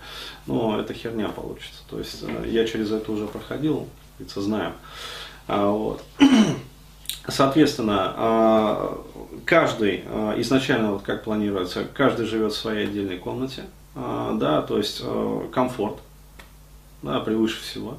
ну, 0.46 0.78
это 0.78 0.94
херня 0.94 1.28
получится. 1.28 1.82
То 1.90 1.98
есть 1.98 2.22
э, 2.22 2.48
я 2.48 2.66
через 2.66 2.90
это 2.90 3.12
уже 3.12 3.26
проходил, 3.26 3.88
знаю. 4.34 4.72
А, 5.48 5.70
вот. 5.70 6.02
Соответственно, 7.28 8.14
а, 8.16 9.04
каждый 9.44 10.04
изначально, 10.38 10.92
вот 10.92 11.02
как 11.02 11.24
планируется, 11.24 11.84
каждый 11.92 12.26
живет 12.26 12.52
в 12.52 12.56
своей 12.56 12.86
отдельной 12.86 13.18
комнате, 13.18 13.64
да, 13.94 14.62
то 14.62 14.78
есть 14.78 15.02
э, 15.04 15.48
комфорт, 15.52 15.98
да, 17.02 17.20
превыше 17.20 17.60
всего. 17.60 17.98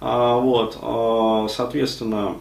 А, 0.00 0.38
вот, 0.38 0.78
а, 0.80 1.46
соответственно, 1.48 2.36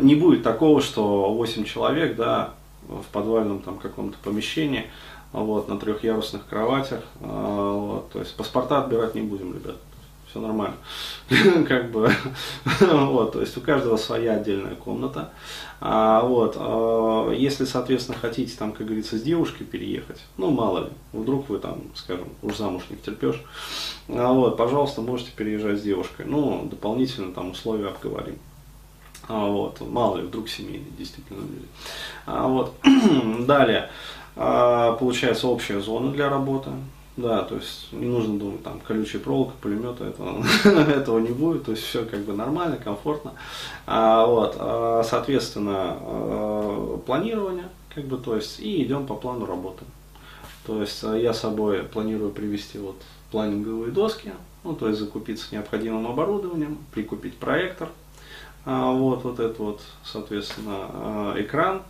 не 0.00 0.14
будет 0.14 0.42
такого, 0.42 0.80
что 0.80 1.32
8 1.34 1.64
человек, 1.64 2.16
да, 2.16 2.54
в 2.88 3.04
подвальном 3.12 3.60
там 3.60 3.78
каком-то 3.78 4.16
помещении, 4.22 4.86
вот, 5.32 5.68
на 5.68 5.78
трехъярусных 5.78 6.46
кроватях, 6.46 7.02
а, 7.20 7.72
вот, 7.76 8.10
то 8.10 8.20
есть 8.20 8.36
паспорта 8.36 8.78
отбирать 8.82 9.14
не 9.14 9.22
будем, 9.22 9.54
ребят 9.54 9.76
все 10.32 10.40
нормально. 10.40 10.76
как 11.68 11.90
бы, 11.90 12.10
вот, 12.80 13.32
то 13.32 13.40
есть 13.40 13.56
у 13.56 13.60
каждого 13.60 13.96
своя 13.98 14.34
отдельная 14.34 14.74
комната. 14.74 15.30
А, 15.80 16.22
вот, 16.22 16.56
а, 16.58 17.30
если, 17.32 17.66
соответственно, 17.66 18.16
хотите, 18.18 18.56
там, 18.56 18.72
как 18.72 18.86
говорится, 18.86 19.18
с 19.18 19.22
девушкой 19.22 19.64
переехать, 19.64 20.20
ну, 20.38 20.50
мало 20.50 20.86
ли, 20.86 20.90
вдруг 21.12 21.48
вы 21.50 21.58
там, 21.58 21.82
скажем, 21.94 22.28
уж 22.40 22.56
замуж 22.56 22.84
не 22.88 22.96
втерпешь, 22.96 23.42
а, 24.08 24.32
вот, 24.32 24.56
пожалуйста, 24.56 25.02
можете 25.02 25.32
переезжать 25.36 25.78
с 25.78 25.82
девушкой. 25.82 26.24
Ну, 26.26 26.66
дополнительно 26.70 27.32
там 27.32 27.50
условия 27.50 27.88
обговорим. 27.88 28.38
А, 29.28 29.46
вот, 29.46 29.80
мало 29.80 30.16
ли, 30.16 30.22
вдруг 30.22 30.48
семейные 30.48 30.92
действительно 30.98 31.40
люди. 31.40 31.66
А, 32.26 32.48
вот, 32.48 32.74
далее, 33.46 33.90
а, 34.34 34.92
получается 34.94 35.46
общая 35.46 35.80
зона 35.80 36.10
для 36.10 36.30
работы. 36.30 36.70
Да, 37.16 37.42
то 37.42 37.56
есть 37.56 37.92
не 37.92 38.06
нужно 38.06 38.38
думать, 38.38 38.62
там, 38.62 38.80
колючая 38.80 39.20
проволока, 39.20 39.52
пулемета, 39.60 40.04
этого, 40.04 40.42
этого 40.64 41.18
не 41.18 41.28
будет, 41.28 41.64
то 41.64 41.72
есть 41.72 41.84
все 41.84 42.06
как 42.06 42.20
бы 42.20 42.32
нормально, 42.32 42.78
комфортно. 42.78 43.34
А, 43.86 44.24
вот, 44.24 44.56
а, 44.58 45.02
соответственно, 45.04 45.98
а, 46.00 46.98
планирование, 47.04 47.68
как 47.94 48.04
бы, 48.04 48.16
то 48.16 48.34
есть, 48.34 48.60
и 48.60 48.82
идем 48.82 49.06
по 49.06 49.14
плану 49.14 49.44
работы. 49.44 49.84
То 50.66 50.80
есть 50.80 51.04
а, 51.04 51.14
я 51.14 51.34
с 51.34 51.40
собой 51.40 51.82
планирую 51.82 52.30
привести 52.30 52.78
вот 52.78 52.96
планинговые 53.30 53.92
доски, 53.92 54.32
ну, 54.64 54.74
то 54.74 54.88
есть 54.88 54.98
закупиться 54.98 55.48
необходимым 55.52 56.06
оборудованием, 56.06 56.78
прикупить 56.94 57.36
проектор, 57.36 57.90
а, 58.64 58.90
вот, 58.90 59.24
вот 59.24 59.38
это 59.38 59.62
вот, 59.62 59.82
соответственно, 60.02 61.34
экран, 61.36 61.82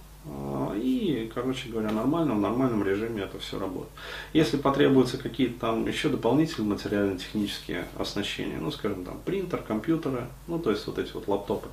и, 0.76 1.30
короче 1.34 1.68
говоря, 1.68 1.90
нормально, 1.90 2.34
в 2.34 2.40
нормальном 2.40 2.84
режиме 2.84 3.22
это 3.22 3.38
все 3.38 3.58
работает. 3.58 3.92
Если 4.32 4.56
потребуются 4.56 5.18
какие-то 5.18 5.58
там 5.60 5.86
еще 5.86 6.08
дополнительные 6.08 6.70
материально-технические 6.70 7.86
оснащения, 7.98 8.58
ну, 8.60 8.70
скажем, 8.70 9.04
там, 9.04 9.18
принтер, 9.24 9.62
компьютеры, 9.62 10.28
ну, 10.46 10.58
то 10.58 10.70
есть 10.70 10.86
вот 10.86 10.98
эти 10.98 11.12
вот 11.12 11.26
лаптопы, 11.26 11.68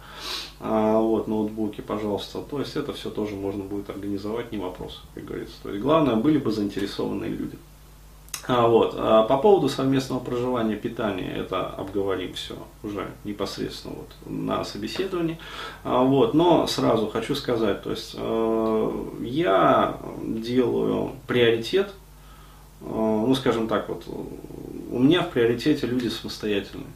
а, 0.59 0.99
вот, 0.99 1.27
ноутбуки, 1.27 1.81
пожалуйста, 1.81 2.41
то 2.41 2.59
есть 2.59 2.75
это 2.75 2.93
все 2.93 3.09
тоже 3.09 3.35
можно 3.35 3.63
будет 3.63 3.89
организовать, 3.89 4.51
не 4.51 4.57
вопрос, 4.57 5.03
как 5.13 5.25
говорится. 5.25 5.55
То 5.61 5.69
есть 5.69 5.81
главное, 5.81 6.15
были 6.15 6.39
бы 6.39 6.51
заинтересованные 6.51 7.29
люди. 7.29 7.57
А, 8.47 8.67
вот. 8.67 8.95
А 8.97 9.23
по 9.23 9.37
поводу 9.37 9.69
совместного 9.69 10.19
проживания, 10.19 10.75
питания, 10.75 11.31
это 11.35 11.67
обговорим 11.67 12.33
все 12.33 12.55
уже 12.83 13.07
непосредственно 13.23 13.95
вот 13.95 14.09
на 14.25 14.63
собеседовании. 14.63 15.37
А, 15.83 16.03
вот. 16.03 16.33
Но 16.33 16.65
сразу 16.67 17.07
хочу 17.07 17.35
сказать, 17.35 17.83
то 17.83 17.91
есть 17.91 18.15
э, 18.17 18.91
я 19.21 19.97
делаю 20.23 21.11
приоритет, 21.27 21.93
э, 22.81 22.85
ну 22.85 23.33
скажем 23.35 23.67
так, 23.67 23.89
вот 23.89 24.05
у 24.07 24.99
меня 24.99 25.21
в 25.21 25.29
приоритете 25.29 25.85
люди 25.87 26.07
самостоятельные. 26.07 26.87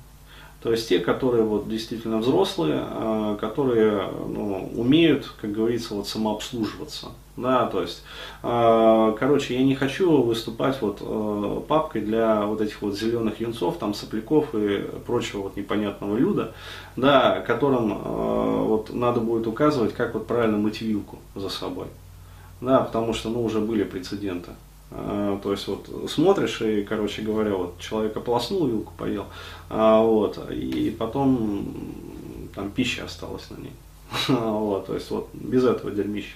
То 0.64 0.72
есть 0.72 0.88
те, 0.88 1.00
которые 1.00 1.44
вот 1.44 1.68
действительно 1.68 2.20
взрослые, 2.20 2.86
э, 2.90 3.38
которые 3.38 4.08
ну, 4.30 4.72
умеют, 4.78 5.30
как 5.42 5.52
говорится, 5.52 5.94
вот 5.94 6.08
самообслуживаться. 6.08 7.08
Да, 7.36 7.66
то 7.66 7.82
есть, 7.82 8.02
э, 8.44 9.16
короче, 9.20 9.56
я 9.56 9.64
не 9.64 9.76
хочу 9.76 10.22
выступать 10.22 10.82
вот 10.82 11.00
э, 11.02 11.62
папкой 11.68 12.02
для 12.02 12.46
вот 12.46 12.62
этих 12.62 12.82
вот 12.82 12.98
зеленых 12.98 13.42
юнцов, 13.42 13.78
там, 13.78 13.94
сопляков 13.94 14.56
и 14.56 14.86
прочего 15.06 15.42
вот 15.42 15.58
непонятного 15.58 16.16
люда, 16.16 16.54
да, 16.96 17.42
которым 17.42 17.98
вот 18.64 18.94
надо 18.94 19.20
будет 19.20 19.48
указывать, 19.48 19.94
как 19.94 20.14
вот 20.14 20.28
правильно 20.28 20.58
мыть 20.58 20.82
вилку 20.82 21.20
за 21.36 21.50
собой. 21.50 21.88
Да, 22.62 22.80
потому 22.80 23.14
что, 23.14 23.30
ну, 23.30 23.44
уже 23.44 23.60
были 23.60 23.84
прецеденты. 23.84 24.52
А, 24.96 25.40
то 25.42 25.52
есть 25.52 25.68
вот 25.68 25.90
смотришь 26.08 26.62
и, 26.62 26.84
короче 26.84 27.24
говоря, 27.24 27.56
вот 27.56 27.80
человек 27.80 28.16
ополоснул, 28.16 28.68
вилку 28.68 28.94
поел, 28.96 29.26
а, 29.70 30.02
вот, 30.02 30.38
и 30.52 30.96
потом 30.98 31.74
там 32.54 32.70
пища 32.70 33.06
осталась 33.06 33.50
на 33.50 33.62
ней. 33.62 33.74
Вот, 34.28 34.86
то 34.86 34.94
есть 34.94 35.10
вот 35.10 35.30
без 35.34 35.66
этого 35.66 35.90
дерьмища. 35.90 36.36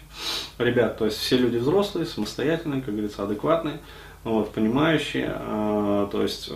Ребят, 0.57 0.97
то 0.97 1.05
есть 1.05 1.17
все 1.17 1.37
люди 1.37 1.57
взрослые, 1.57 2.07
самостоятельные, 2.07 2.81
как 2.81 2.95
говорится, 2.95 3.23
адекватные, 3.23 3.79
вот, 4.23 4.51
понимающие, 4.51 5.31
а, 5.31 6.07
то 6.07 6.23
есть 6.23 6.49
э, 6.49 6.55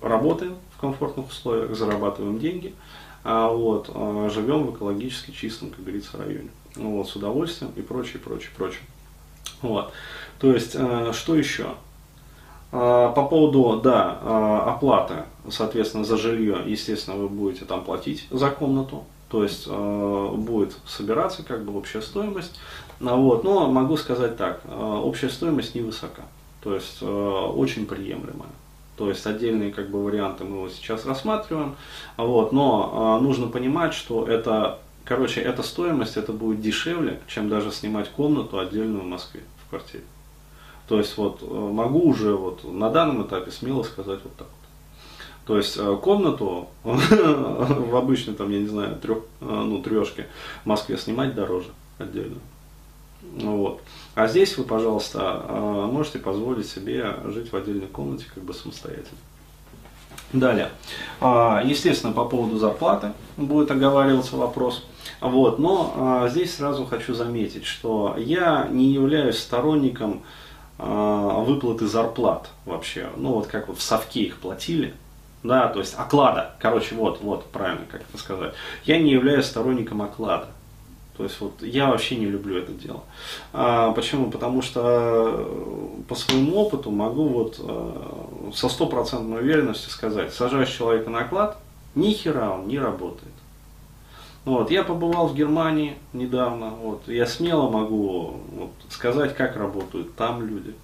работаем 0.00 0.56
в 0.74 0.80
комфортных 0.80 1.28
условиях, 1.28 1.76
зарабатываем 1.76 2.38
деньги, 2.38 2.74
вот, 3.22 3.88
живем 4.32 4.66
в 4.66 4.76
экологически 4.76 5.30
чистом, 5.30 5.70
как 5.70 5.80
говорится, 5.80 6.18
районе. 6.18 6.50
Вот, 6.76 7.08
с 7.08 7.16
удовольствием 7.16 7.72
и 7.76 7.80
прочее, 7.80 8.20
прочее, 8.22 8.50
прочее. 8.54 8.82
Вот. 9.64 9.92
То 10.38 10.52
есть, 10.52 10.72
э, 10.74 11.12
что 11.14 11.36
еще? 11.36 11.68
Э, 12.70 13.12
по 13.16 13.26
поводу, 13.26 13.80
да, 13.82 14.18
э, 14.20 14.58
оплаты, 14.68 15.14
соответственно, 15.50 16.04
за 16.04 16.18
жилье, 16.18 16.58
естественно, 16.66 17.16
вы 17.16 17.28
будете 17.28 17.64
там 17.64 17.82
платить 17.82 18.26
за 18.30 18.50
комнату, 18.50 19.04
то 19.30 19.42
есть 19.42 19.66
будет 19.66 20.76
собираться 20.86 21.42
как 21.42 21.64
бы 21.64 21.76
общая 21.76 22.02
стоимость. 22.02 22.60
Вот. 23.00 23.42
Но 23.42 23.68
могу 23.70 23.96
сказать 23.96 24.36
так, 24.36 24.60
общая 24.70 25.28
стоимость 25.28 25.74
невысока, 25.74 26.22
то 26.62 26.74
есть 26.74 27.02
очень 27.02 27.86
приемлемая. 27.86 28.50
То 28.96 29.08
есть 29.08 29.26
отдельные 29.26 29.72
как 29.72 29.90
бы 29.90 30.04
варианты 30.04 30.44
мы 30.44 30.60
вот 30.60 30.72
сейчас 30.72 31.04
рассматриваем. 31.04 31.74
Вот, 32.16 32.52
но 32.52 33.18
нужно 33.20 33.48
понимать, 33.48 33.92
что 33.92 34.24
это, 34.28 34.78
короче, 35.04 35.40
эта 35.40 35.64
стоимость 35.64 36.16
это 36.16 36.32
будет 36.32 36.60
дешевле, 36.60 37.20
чем 37.26 37.48
даже 37.48 37.72
снимать 37.72 38.08
комнату 38.10 38.60
отдельную 38.60 39.02
в 39.02 39.06
Москве 39.06 39.40
в 39.66 39.70
квартире. 39.70 40.04
То 40.88 40.98
есть 40.98 41.16
вот 41.16 41.38
э, 41.42 41.46
могу 41.46 42.08
уже 42.08 42.34
вот 42.34 42.64
на 42.64 42.90
данном 42.90 43.26
этапе 43.26 43.50
смело 43.50 43.82
сказать 43.82 44.20
вот 44.22 44.36
так 44.36 44.46
вот. 44.46 45.46
То 45.46 45.56
есть 45.56 45.76
э, 45.78 45.96
комнату 46.02 46.68
в 46.82 47.96
обычной 47.96 48.34
там, 48.34 48.50
я 48.50 48.60
не 48.60 48.66
знаю, 48.66 48.96
трех, 48.96 49.18
э, 49.40 49.44
ну, 49.46 49.82
трешке 49.82 50.26
в 50.62 50.66
Москве 50.66 50.98
снимать 50.98 51.34
дороже 51.34 51.68
отдельно. 51.98 52.38
Вот. 53.22 53.80
А 54.14 54.28
здесь 54.28 54.56
вы, 54.58 54.64
пожалуйста, 54.64 55.42
можете 55.90 56.18
позволить 56.18 56.68
себе 56.68 57.16
жить 57.24 57.50
в 57.50 57.56
отдельной 57.56 57.86
комнате 57.86 58.26
как 58.32 58.44
бы 58.44 58.52
самостоятельно. 58.52 59.18
Далее. 60.34 60.70
А, 61.20 61.62
естественно, 61.64 62.12
по 62.12 62.24
поводу 62.26 62.58
зарплаты 62.58 63.12
будет 63.36 63.70
оговариваться 63.70 64.36
вопрос. 64.36 64.84
Вот. 65.24 65.58
Но 65.58 66.26
здесь 66.30 66.54
сразу 66.54 66.84
хочу 66.84 67.14
заметить, 67.14 67.64
что 67.64 68.14
я 68.18 68.68
не 68.70 68.92
являюсь 68.92 69.38
сторонником 69.38 70.22
а, 70.76 71.40
выплаты 71.40 71.86
зарплат 71.86 72.50
вообще, 72.66 73.08
ну 73.16 73.34
вот 73.34 73.46
как 73.46 73.68
вот 73.68 73.78
в 73.78 73.82
совке 73.82 74.24
их 74.24 74.38
платили, 74.38 74.92
да, 75.44 75.68
то 75.68 75.78
есть 75.78 75.94
оклада, 75.96 76.56
короче, 76.58 76.94
вот, 76.96 77.20
вот, 77.20 77.46
правильно, 77.46 77.84
как 77.90 78.02
это 78.02 78.18
сказать. 78.18 78.54
Я 78.84 78.98
не 78.98 79.12
являюсь 79.12 79.46
сторонником 79.46 80.02
оклада. 80.02 80.48
То 81.16 81.22
есть 81.22 81.40
вот 81.40 81.62
я 81.62 81.90
вообще 81.90 82.16
не 82.16 82.26
люблю 82.26 82.58
это 82.58 82.72
дело. 82.72 83.04
А, 83.52 83.92
почему? 83.92 84.32
Потому 84.32 84.62
что 84.62 84.80
э, 84.82 86.02
по 86.08 86.16
своему 86.16 86.56
опыту 86.56 86.90
могу 86.90 87.28
вот 87.28 87.60
э, 87.60 88.50
со 88.52 88.68
стопроцентной 88.68 89.38
уверенностью 89.38 89.92
сказать, 89.92 90.34
сажаешь 90.34 90.70
человека 90.70 91.10
на 91.10 91.20
оклад, 91.20 91.56
ни 91.94 92.10
хера 92.10 92.50
он 92.50 92.66
не 92.66 92.80
работает. 92.80 93.32
Вот, 94.44 94.70
я 94.70 94.84
побывал 94.84 95.28
в 95.28 95.34
Германии 95.34 95.96
недавно, 96.12 96.68
вот, 96.68 97.08
я 97.08 97.26
смело 97.26 97.70
могу 97.70 98.40
вот, 98.52 98.72
сказать, 98.90 99.34
как 99.34 99.56
работают 99.56 100.14
там 100.16 100.46
люди. 100.46 100.74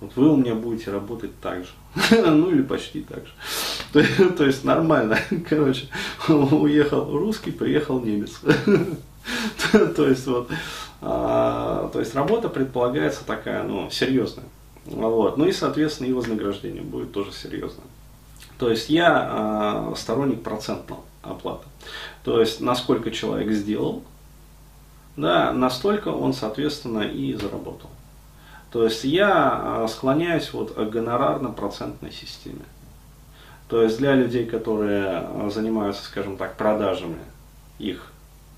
Вот 0.00 0.16
вы 0.16 0.32
у 0.32 0.36
меня 0.36 0.54
будете 0.54 0.90
работать 0.90 1.30
так 1.40 1.64
же. 1.64 1.70
ну 2.10 2.50
или 2.50 2.62
почти 2.62 3.00
так 3.00 3.24
же. 3.24 4.28
То, 4.36 4.44
есть 4.44 4.64
нормально. 4.64 5.18
Короче, 5.48 5.86
уехал 6.28 7.16
русский, 7.16 7.52
приехал 7.52 8.00
немец. 8.00 8.40
то 9.72 10.06
есть 10.06 10.26
вот, 10.26 10.50
а, 11.00 11.88
то 11.92 12.00
есть 12.00 12.14
работа 12.14 12.48
предполагается 12.48 13.24
такая, 13.24 13.62
ну, 13.62 13.88
серьезная. 13.90 14.46
Вот. 14.84 15.38
Ну 15.38 15.46
и, 15.46 15.52
соответственно, 15.52 16.08
и 16.08 16.12
вознаграждение 16.12 16.82
будет 16.82 17.12
тоже 17.12 17.32
серьезное. 17.32 17.86
То 18.58 18.68
есть 18.68 18.90
я 18.90 19.28
а, 19.30 19.94
сторонник 19.96 20.42
процентного 20.42 21.02
оплаты. 21.22 21.64
То 22.24 22.40
есть, 22.40 22.60
насколько 22.60 23.10
человек 23.10 23.52
сделал, 23.52 24.02
да, 25.16 25.52
настолько 25.52 26.08
он, 26.08 26.32
соответственно, 26.32 27.02
и 27.02 27.34
заработал. 27.34 27.90
То 28.72 28.84
есть 28.84 29.04
я 29.04 29.30
а, 29.32 29.86
склоняюсь 29.88 30.52
вот 30.52 30.72
к 30.72 30.78
гонорарно-процентной 30.78 32.10
системе. 32.10 32.64
То 33.68 33.82
есть 33.82 33.98
для 33.98 34.14
людей, 34.14 34.46
которые 34.46 35.04
а, 35.06 35.50
занимаются, 35.52 36.02
скажем 36.02 36.36
так, 36.36 36.56
продажами, 36.56 37.18
их 37.78 38.10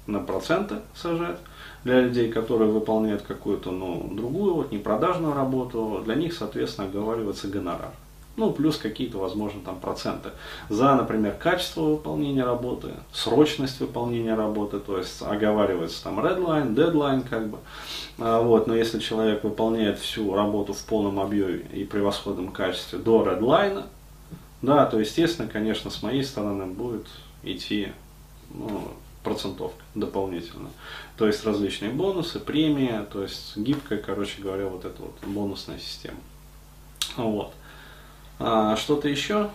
на 0.06 0.20
проценты 0.20 0.76
сажать. 0.94 1.38
Для 1.84 2.00
людей, 2.00 2.32
которые 2.32 2.70
выполняют 2.70 3.22
какую-то 3.22 3.70
ну, 3.70 4.08
другую, 4.12 4.54
вот, 4.54 4.72
непродажную 4.72 5.34
работу, 5.34 6.02
для 6.04 6.14
них, 6.14 6.32
соответственно, 6.32 6.88
оговаривается 6.88 7.48
гонорар 7.48 7.92
ну, 8.36 8.52
плюс 8.52 8.76
какие-то, 8.76 9.18
возможно, 9.18 9.60
там 9.64 9.80
проценты 9.80 10.30
за, 10.68 10.94
например, 10.94 11.34
качество 11.34 11.82
выполнения 11.82 12.44
работы, 12.44 12.90
срочность 13.12 13.80
выполнения 13.80 14.34
работы, 14.34 14.78
то 14.78 14.98
есть 14.98 15.22
оговаривается 15.22 16.04
там 16.04 16.20
redline, 16.20 16.74
deadline, 16.74 17.26
как 17.28 17.48
бы, 17.48 17.58
а, 18.18 18.42
вот, 18.42 18.66
но 18.66 18.74
если 18.74 18.98
человек 18.98 19.44
выполняет 19.44 19.98
всю 19.98 20.34
работу 20.34 20.72
в 20.72 20.84
полном 20.84 21.18
объеме 21.18 21.66
и 21.72 21.84
превосходном 21.84 22.52
качестве 22.52 22.98
до 22.98 23.24
редлайна, 23.24 23.86
да, 24.62 24.86
то, 24.86 24.98
естественно, 24.98 25.48
конечно, 25.48 25.90
с 25.90 26.02
моей 26.02 26.24
стороны 26.24 26.66
будет 26.66 27.06
идти, 27.42 27.92
ну, 28.50 28.82
процентовка 29.22 29.82
дополнительно. 29.94 30.70
То 31.16 31.26
есть 31.26 31.44
различные 31.44 31.90
бонусы, 31.90 32.38
премии, 32.38 33.04
то 33.12 33.22
есть 33.22 33.56
гибкая, 33.56 33.98
короче 33.98 34.40
говоря, 34.40 34.66
вот 34.66 34.84
эта 34.84 35.02
вот 35.02 35.14
бонусная 35.26 35.78
система. 35.78 36.18
Вот. 37.16 37.52
А, 38.38 38.76
что-то 38.76 39.08
еще? 39.08 39.50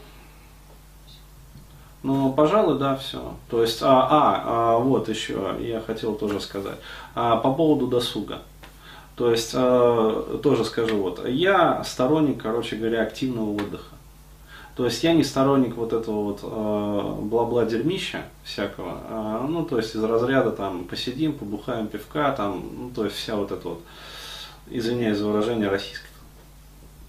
Ну, 2.03 2.33
пожалуй, 2.33 2.79
да, 2.79 2.95
все. 2.95 3.35
То 3.49 3.61
есть, 3.61 3.81
а, 3.81 4.07
а, 4.09 4.43
а, 4.45 4.77
вот 4.79 5.07
еще 5.07 5.55
я 5.59 5.81
хотел 5.81 6.15
тоже 6.15 6.39
сказать. 6.39 6.77
А, 7.13 7.37
по 7.37 7.53
поводу 7.53 7.87
досуга. 7.87 8.39
То 9.15 9.29
есть, 9.29 9.51
а, 9.53 10.39
тоже 10.41 10.65
скажу, 10.65 10.97
вот, 10.97 11.27
я 11.27 11.83
сторонник, 11.83 12.41
короче 12.41 12.75
говоря, 12.75 13.03
активного 13.03 13.55
отдыха. 13.55 13.95
То 14.75 14.85
есть 14.85 15.03
я 15.03 15.13
не 15.13 15.23
сторонник 15.23 15.75
вот 15.75 15.91
этого 15.91 16.23
вот 16.23 16.39
э, 16.43 17.15
бла-бла 17.23 17.65
дерьмища 17.65 18.23
всякого, 18.43 18.99
э, 19.09 19.45
ну 19.49 19.65
то 19.65 19.77
есть 19.77 19.95
из 19.95 20.03
разряда 20.03 20.51
там 20.51 20.85
посидим, 20.85 21.33
побухаем 21.33 21.87
пивка, 21.87 22.31
там, 22.31 22.63
ну 22.77 22.89
то 22.89 23.03
есть 23.03 23.17
вся 23.17 23.35
вот 23.35 23.51
эта 23.51 23.67
вот, 23.67 23.81
извиняюсь 24.69 25.17
за 25.17 25.27
выражение, 25.27 25.67
российская 25.67 26.07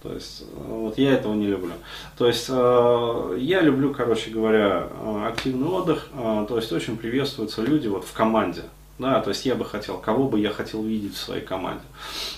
то 0.03 0.13
есть, 0.13 0.43
э, 0.43 0.45
вот 0.67 0.99
я 0.99 1.13
этого 1.13 1.35
не 1.35 1.47
люблю. 1.47 1.73
То 2.19 2.27
есть, 2.27 2.47
э, 2.49 3.37
я 3.39 3.61
люблю, 3.61 3.95
короче 3.95 4.31
говоря, 4.31 4.89
э, 4.91 5.27
активный 5.29 5.69
отдых. 5.69 6.09
То 6.13 6.57
есть, 6.57 6.73
очень 6.73 6.97
приветствуются 6.97 7.63
люди 7.63 7.89
вот 7.89 8.05
в 8.05 8.13
команде. 8.13 8.63
да, 8.99 9.21
то 9.21 9.31
есть 9.31 9.45
я 9.47 9.57
бы 9.57 9.65
хотел, 9.65 9.99
кого 9.99 10.29
бы 10.29 10.39
я 10.39 10.51
хотел 10.51 10.83
видеть 10.83 11.15
в 11.15 11.19
своей 11.19 11.43
команде. 11.43 11.83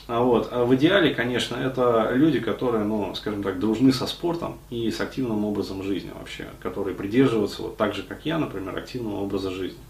А 0.07 0.21
вот. 0.21 0.49
А 0.51 0.65
в 0.65 0.75
идеале, 0.77 1.15
конечно, 1.15 1.57
это 1.57 2.11
люди, 2.15 2.41
которые, 2.41 2.85
ну, 2.85 3.15
скажем 3.15 3.43
так, 3.43 3.59
дружны 3.59 3.93
со 3.93 4.07
спортом 4.07 4.57
и 4.71 4.91
с 4.91 5.01
активным 5.01 5.45
образом 5.45 5.83
жизни 5.83 6.11
вообще, 6.19 6.47
которые 6.63 6.95
придерживаются, 6.95 7.63
вот 7.63 7.77
так 7.77 7.95
же, 7.95 8.03
как 8.03 8.25
я, 8.25 8.39
например, 8.39 8.77
активного 8.79 9.23
образа 9.23 9.51
жизни. 9.51 9.81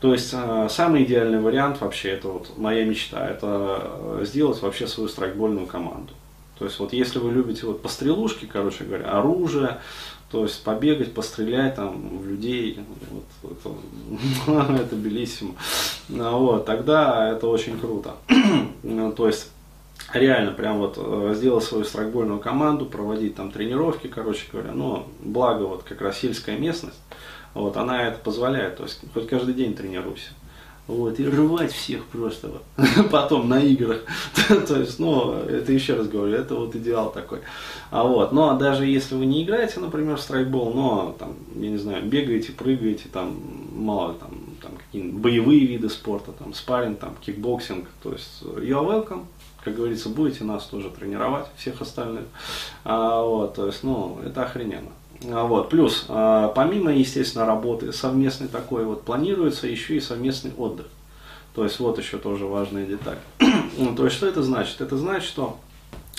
То 0.00 0.12
есть 0.12 0.34
самый 0.70 1.04
идеальный 1.04 1.40
вариант 1.40 1.80
вообще, 1.80 2.10
это 2.10 2.28
вот 2.28 2.56
моя 2.56 2.84
мечта, 2.84 3.28
это 3.28 4.20
сделать 4.22 4.62
вообще 4.62 4.86
свою 4.86 5.08
страйкбольную 5.08 5.66
команду. 5.66 6.12
То 6.58 6.64
есть 6.66 6.78
вот 6.78 6.92
если 6.92 7.18
вы 7.18 7.32
любите 7.32 7.66
вот 7.66 7.82
пострелушки, 7.82 8.46
короче 8.46 8.84
говоря, 8.84 9.10
оружие, 9.10 9.78
то 10.30 10.42
есть 10.42 10.62
побегать, 10.64 11.14
пострелять 11.14 11.76
там 11.76 12.18
в 12.18 12.26
людей, 12.26 12.80
вот, 13.42 13.52
это, 13.52 14.72
это 14.82 14.96
белиссимо. 14.96 15.54
Ну 16.08 16.38
вот, 16.38 16.66
тогда 16.66 17.30
это 17.30 17.46
очень 17.46 17.78
круто. 17.78 18.16
То 19.16 19.26
есть 19.26 19.50
реально 20.12 20.52
прям 20.52 20.78
вот 20.78 20.94
э, 20.96 21.34
сделать 21.36 21.64
свою 21.64 21.84
страйкбольную 21.84 22.40
команду, 22.40 22.86
проводить 22.86 23.36
там 23.36 23.50
тренировки, 23.50 24.06
короче 24.06 24.46
говоря, 24.50 24.72
но 24.72 25.06
благо 25.20 25.64
вот 25.64 25.82
как 25.82 26.00
раз 26.00 26.18
сельская 26.18 26.56
местность, 26.58 27.00
вот, 27.54 27.76
она 27.76 28.08
это 28.08 28.18
позволяет, 28.18 28.76
то 28.76 28.84
есть 28.84 29.00
хоть 29.12 29.28
каждый 29.28 29.54
день 29.54 29.74
тренируйся. 29.74 30.30
Вот, 30.86 31.18
и 31.18 31.26
рвать 31.26 31.72
всех 31.72 32.04
просто 32.06 32.48
вот. 32.48 32.62
потом 33.10 33.48
на 33.48 33.60
играх. 33.60 34.04
То 34.68 34.78
есть, 34.78 34.98
ну, 34.98 35.32
это 35.32 35.72
еще 35.72 35.94
раз 35.94 36.08
говорю, 36.08 36.34
это 36.34 36.54
вот 36.54 36.76
идеал 36.76 37.10
такой. 37.10 37.40
А 37.90 38.02
вот, 38.02 38.32
но 38.32 38.58
даже 38.58 38.84
если 38.84 39.14
вы 39.14 39.24
не 39.24 39.44
играете, 39.44 39.80
например, 39.80 40.16
в 40.16 40.20
страйкбол, 40.20 40.74
но 40.74 41.16
там, 41.18 41.36
я 41.54 41.70
не 41.70 41.78
знаю, 41.78 42.04
бегаете, 42.04 42.52
прыгаете, 42.52 43.04
там, 43.10 43.40
мало 43.72 44.14
там, 44.14 44.30
там 44.60 44.72
какие-нибудь 44.76 45.20
боевые 45.22 45.64
виды 45.64 45.88
спорта, 45.88 46.32
там, 46.32 46.52
спарринг, 46.52 46.98
там, 46.98 47.16
кикбоксинг, 47.24 47.88
то 48.02 48.12
есть, 48.12 48.42
you 48.42 48.78
are 48.78 48.86
welcome, 48.86 49.24
как 49.64 49.76
говорится, 49.76 50.10
будете 50.10 50.44
нас 50.44 50.66
тоже 50.66 50.90
тренировать, 50.90 51.46
всех 51.56 51.80
остальных. 51.80 52.24
А, 52.84 53.22
вот, 53.22 53.54
то 53.54 53.66
есть, 53.66 53.82
ну, 53.84 54.20
это 54.22 54.42
охрененно. 54.42 54.90
А, 55.30 55.44
вот. 55.46 55.68
Плюс, 55.70 56.06
а, 56.08 56.48
помимо, 56.48 56.92
естественно, 56.92 57.46
работы 57.46 57.92
совместной 57.92 58.48
такой, 58.48 58.84
вот, 58.84 59.02
планируется 59.02 59.66
еще 59.66 59.96
и 59.96 60.00
совместный 60.00 60.52
отдых. 60.56 60.86
То 61.54 61.64
есть, 61.64 61.78
вот 61.78 61.98
еще 61.98 62.18
тоже 62.18 62.46
важная 62.46 62.86
деталь. 62.86 63.18
ну, 63.78 63.94
то 63.94 64.04
есть, 64.04 64.16
что 64.16 64.26
это 64.26 64.42
значит? 64.42 64.80
Это 64.80 64.96
значит, 64.96 65.28
что 65.28 65.58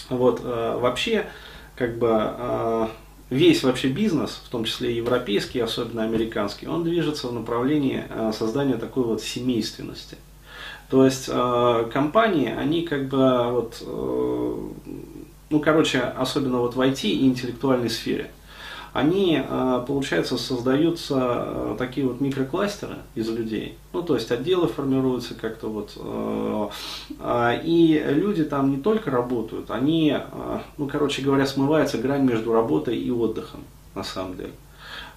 вот 0.10 0.42
а, 0.44 0.78
вообще, 0.78 1.28
как 1.76 1.98
бы, 1.98 2.90
весь 3.30 3.64
вообще 3.64 3.90
бизнес, 3.90 4.42
в 4.46 4.50
том 4.50 4.66
числе 4.66 4.96
европейский, 4.96 5.60
особенно 5.60 6.04
американский, 6.04 6.68
он 6.68 6.84
движется 6.84 7.28
в 7.28 7.34
направлении 7.34 8.04
создания 8.32 8.76
такой 8.76 9.04
вот 9.04 9.22
семейственности. 9.22 10.18
То 10.90 11.04
есть 11.04 11.26
компании, 11.26 12.54
они 12.56 12.84
как 12.84 13.08
бы 13.08 13.50
вот, 13.50 13.82
ну 15.50 15.60
короче, 15.60 16.00
особенно 16.02 16.60
вот 16.60 16.76
в 16.76 16.80
IT 16.80 17.10
и 17.10 17.26
интеллектуальной 17.26 17.90
сфере, 17.90 18.30
они, 18.96 19.44
э, 19.46 19.84
получается, 19.86 20.38
создаются 20.38 21.16
э, 21.20 21.76
такие 21.78 22.08
вот 22.08 22.22
микрокластеры 22.22 22.96
из 23.14 23.28
людей. 23.28 23.78
Ну, 23.92 24.02
то 24.02 24.16
есть 24.16 24.32
отделы 24.32 24.70
формируются 24.70 25.34
как-то 25.34 25.68
вот. 25.68 25.92
Э, 27.20 27.60
и 27.62 28.02
люди 28.08 28.46
там 28.46 28.72
не 28.72 28.78
только 28.78 29.12
работают, 29.12 29.70
они, 29.70 30.18
ну, 30.78 30.88
короче 30.88 31.22
говоря, 31.22 31.46
смывается 31.46 31.98
грань 31.98 32.24
между 32.24 32.54
работой 32.54 32.96
и 32.96 33.12
отдыхом, 33.12 33.66
на 33.96 34.04
самом 34.04 34.38
деле. 34.38 34.52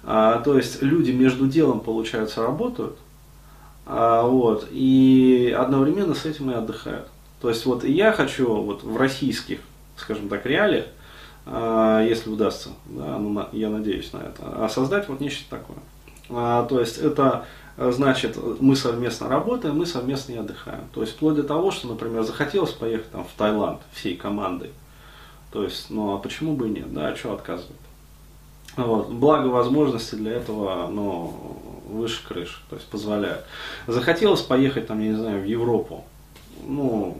А, 0.03 0.41
то 0.41 0.57
есть 0.57 0.81
люди 0.81 1.11
между 1.11 1.47
делом, 1.47 1.79
получается, 1.79 2.41
работают, 2.43 2.97
а, 3.85 4.23
вот, 4.23 4.67
и 4.71 5.55
одновременно 5.57 6.15
с 6.15 6.25
этим 6.25 6.51
и 6.51 6.53
отдыхают. 6.53 7.07
То 7.41 7.47
есть 7.47 7.65
вот 7.65 7.85
я 7.85 8.11
хочу 8.11 8.61
вот 8.61 8.83
в 8.83 8.97
российских, 8.97 9.59
скажем 9.95 10.27
так, 10.27 10.45
реалиях, 10.45 10.85
если 12.07 12.29
удастся, 12.29 12.69
да, 12.85 13.17
ну, 13.17 13.47
я 13.51 13.69
надеюсь 13.69 14.13
на 14.13 14.19
это, 14.19 14.43
а 14.43 14.69
создать 14.69 15.09
вот 15.09 15.19
нечто 15.19 15.49
такое. 15.49 15.77
А, 16.29 16.65
то 16.65 16.79
есть 16.79 16.97
это 16.99 17.45
значит, 17.77 18.37
мы 18.59 18.75
совместно 18.75 19.29
работаем, 19.29 19.77
мы 19.77 19.85
совместно 19.85 20.33
и 20.33 20.37
отдыхаем. 20.37 20.83
То 20.93 21.01
есть 21.01 21.13
вплоть 21.13 21.35
до 21.35 21.43
того, 21.43 21.71
что, 21.71 21.87
например, 21.87 22.23
захотелось 22.23 22.71
поехать 22.71 23.11
там, 23.11 23.23
в 23.23 23.31
Таиланд 23.37 23.79
всей 23.93 24.15
командой. 24.15 24.71
То 25.51 25.63
есть, 25.63 25.89
ну 25.89 26.13
а 26.13 26.17
почему 26.17 26.55
бы 26.55 26.67
и 26.67 26.71
нет, 26.71 26.93
да, 26.93 27.07
а 27.07 27.15
что 27.15 27.33
отказывать? 27.33 27.75
Вот. 28.75 29.09
Благо 29.09 29.47
возможности 29.47 30.15
для 30.15 30.33
этого 30.33 30.87
ну, 30.87 31.57
выше 31.87 32.25
крыш, 32.27 32.63
то 32.69 32.75
есть 32.75 32.87
позволяют. 32.87 33.43
Захотелось 33.87 34.41
поехать 34.41 34.87
там, 34.87 34.99
я 34.99 35.09
не 35.09 35.17
знаю, 35.17 35.41
в 35.41 35.45
Европу. 35.45 36.05
Ну, 36.65 37.17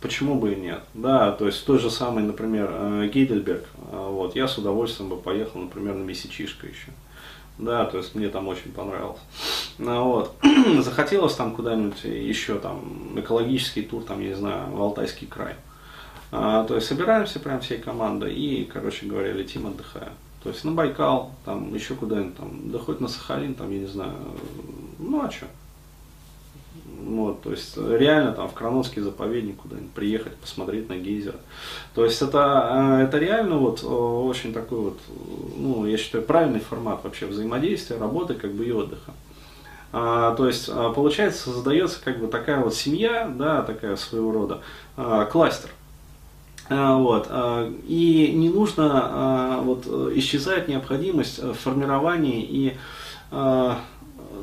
почему 0.00 0.34
бы 0.36 0.52
и 0.52 0.56
нет. 0.56 0.82
Да, 0.94 1.32
то 1.32 1.46
есть 1.46 1.64
той 1.64 1.78
же 1.78 1.90
самый, 1.90 2.24
например, 2.24 2.70
э, 2.72 3.10
Гейдельберг, 3.12 3.64
э, 3.92 4.08
вот, 4.10 4.36
я 4.36 4.48
с 4.48 4.58
удовольствием 4.58 5.10
бы 5.10 5.16
поехал, 5.16 5.60
например, 5.60 5.94
на 5.94 6.02
Месячишко 6.02 6.66
еще. 6.66 6.92
Да, 7.58 7.84
то 7.84 7.98
есть 7.98 8.14
мне 8.14 8.28
там 8.28 8.48
очень 8.48 8.72
понравилось. 8.72 9.20
Ну, 9.78 10.04
вот. 10.04 10.36
Захотелось 10.78 11.34
там 11.34 11.54
куда-нибудь 11.54 12.04
еще 12.04 12.58
там 12.58 13.12
экологический 13.16 13.82
тур, 13.82 14.02
там, 14.02 14.20
я 14.20 14.28
не 14.28 14.34
знаю, 14.34 14.70
в 14.70 14.80
Алтайский 14.80 15.26
край. 15.26 15.54
А, 16.32 16.64
то 16.64 16.76
есть 16.76 16.86
собираемся 16.86 17.40
прям 17.40 17.60
всей 17.60 17.78
командой 17.78 18.34
и, 18.34 18.64
короче 18.64 19.06
говоря, 19.06 19.32
летим, 19.32 19.66
отдыхаем. 19.66 20.12
То 20.42 20.48
есть 20.48 20.64
на 20.64 20.72
Байкал, 20.72 21.32
там 21.44 21.74
еще 21.74 21.94
куда-нибудь 21.94 22.36
там, 22.36 22.70
да 22.70 22.78
хоть 22.78 23.00
на 23.00 23.08
Сахалин, 23.08 23.54
там, 23.54 23.70
я 23.70 23.80
не 23.80 23.86
знаю, 23.86 24.14
ну 24.98 25.22
а 25.22 25.30
что? 25.30 25.46
Вот, 26.98 27.42
то 27.42 27.50
есть 27.50 27.76
реально 27.76 28.32
там 28.32 28.48
в 28.48 28.52
Кранонский 28.52 29.02
заповедник 29.02 29.56
куда-нибудь 29.56 29.90
приехать, 29.90 30.36
посмотреть 30.36 30.88
на 30.88 30.96
гейзер. 30.96 31.34
То 31.94 32.04
есть 32.04 32.22
это, 32.22 32.98
э, 33.00 33.04
это 33.04 33.18
реально 33.18 33.56
вот 33.56 33.82
очень 33.82 34.52
такой 34.52 34.80
вот, 34.80 34.98
ну, 35.56 35.86
я 35.86 35.96
считаю, 35.96 36.22
правильный 36.24 36.60
формат 36.60 37.02
вообще 37.02 37.26
взаимодействия, 37.26 37.96
работы 37.96 38.34
как 38.34 38.52
бы 38.52 38.64
и 38.64 38.72
отдыха. 38.72 39.12
А, 39.92 40.36
то 40.36 40.46
есть 40.46 40.70
получается 40.94 41.50
создается 41.50 42.00
как 42.02 42.20
бы 42.20 42.28
такая 42.28 42.60
вот 42.60 42.74
семья, 42.74 43.28
да, 43.34 43.62
такая 43.62 43.96
своего 43.96 44.30
рода 44.30 44.60
а, 44.96 45.24
кластер. 45.24 45.70
Вот. 46.68 47.28
И 47.88 48.32
не 48.32 48.48
нужно 48.48 49.58
вот, 49.64 49.88
исчезает 50.14 50.68
необходимость 50.68 51.40
формирования 51.56 52.42
и 52.42 52.76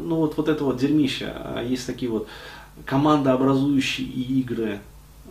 ну 0.01 0.17
вот, 0.17 0.37
вот 0.37 0.49
это 0.49 0.63
вот 0.63 0.77
дерьмище. 0.77 1.33
Есть 1.65 1.85
такие 1.85 2.11
вот 2.11 2.27
командообразующие 2.85 4.07
игры. 4.07 4.79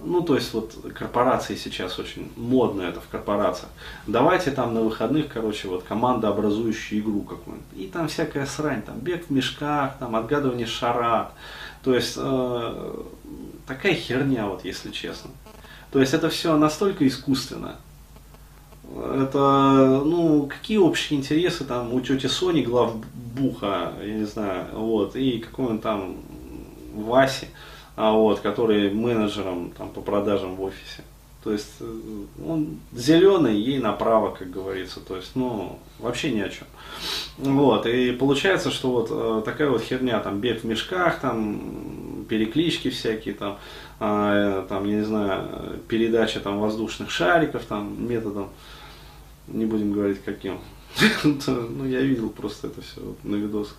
Ну, 0.05 0.21
то 0.21 0.35
есть 0.35 0.53
вот 0.53 0.75
корпорации 0.95 1.57
сейчас 1.57 1.99
очень 1.99 2.31
модно 2.37 2.83
это 2.83 3.01
в 3.01 3.09
корпорациях. 3.09 3.71
Давайте 4.07 4.51
там 4.51 4.75
на 4.75 4.83
выходных, 4.83 5.29
короче, 5.33 5.69
вот 5.69 5.85
командообразующую 5.85 7.01
игру 7.01 7.23
какую-нибудь. 7.23 7.67
И 7.77 7.87
там 7.87 8.09
всякая 8.09 8.47
срань, 8.47 8.83
там 8.83 8.99
бег 8.99 9.27
в 9.27 9.31
мешках, 9.31 9.99
там 9.99 10.15
отгадывание 10.15 10.67
шарат. 10.67 11.33
То 11.83 11.95
есть 11.95 12.15
э, 12.19 13.03
такая 13.67 13.95
херня, 13.95 14.47
вот 14.47 14.65
если 14.65 14.91
честно. 14.91 15.31
То 15.91 16.01
есть 16.01 16.13
это 16.13 16.29
все 16.29 16.57
настолько 16.57 17.07
искусственно. 17.07 17.77
Это, 18.95 20.03
ну, 20.05 20.47
какие 20.47 20.79
общие 20.79 21.19
интересы 21.19 21.65
там 21.65 21.93
у 21.93 22.01
тети 22.01 22.27
Сони, 22.27 22.63
главбуха, 22.63 23.93
я 24.03 24.15
не 24.15 24.25
знаю, 24.25 24.67
вот, 24.73 25.17
и 25.17 25.39
какой 25.39 25.67
он 25.67 25.79
там 25.81 26.17
Васи, 26.95 27.49
а 27.97 28.13
вот, 28.13 28.41
который 28.41 28.91
менеджером 28.91 29.73
там, 29.77 29.91
по 29.91 30.01
продажам 30.01 30.57
в 30.57 30.63
офисе. 30.63 31.03
То 31.47 31.53
есть 31.53 31.77
э, 31.79 32.25
он 32.45 32.81
зеленый, 32.93 33.57
ей 33.57 33.79
направо, 33.79 34.35
как 34.35 34.51
говорится. 34.51 34.99
То 34.99 35.15
есть, 35.15 35.31
ну, 35.37 35.79
вообще 36.01 36.33
ни 36.33 36.41
о 36.41 36.49
чем. 36.49 36.67
Вот, 37.39 37.87
и 37.87 38.11
получается, 38.11 38.73
что 38.73 38.91
вот 38.91 39.09
э, 39.13 39.43
такая 39.45 39.71
вот 39.71 39.81
херня, 39.81 40.19
там, 40.19 40.41
бег 40.41 40.63
в 40.63 40.65
мешках, 40.65 41.21
там, 41.21 42.27
переклички 42.29 42.91
всякие, 42.91 43.35
там, 43.35 43.59
э, 44.01 44.67
там, 44.69 44.89
я 44.89 44.97
не 44.97 45.05
знаю, 45.05 45.79
передача 45.87 46.41
там 46.41 46.59
воздушных 46.59 47.11
шариков, 47.11 47.65
там, 47.65 47.95
методом, 48.09 48.49
не 49.49 49.67
будем 49.67 49.93
говорить 49.93 50.21
каким, 50.25 50.59
ну, 51.25 51.85
я 51.85 52.01
видел 52.01 52.31
просто 52.31 52.69
это 52.69 52.81
все 52.81 53.01
на 53.23 53.37
видосах. 53.37 53.77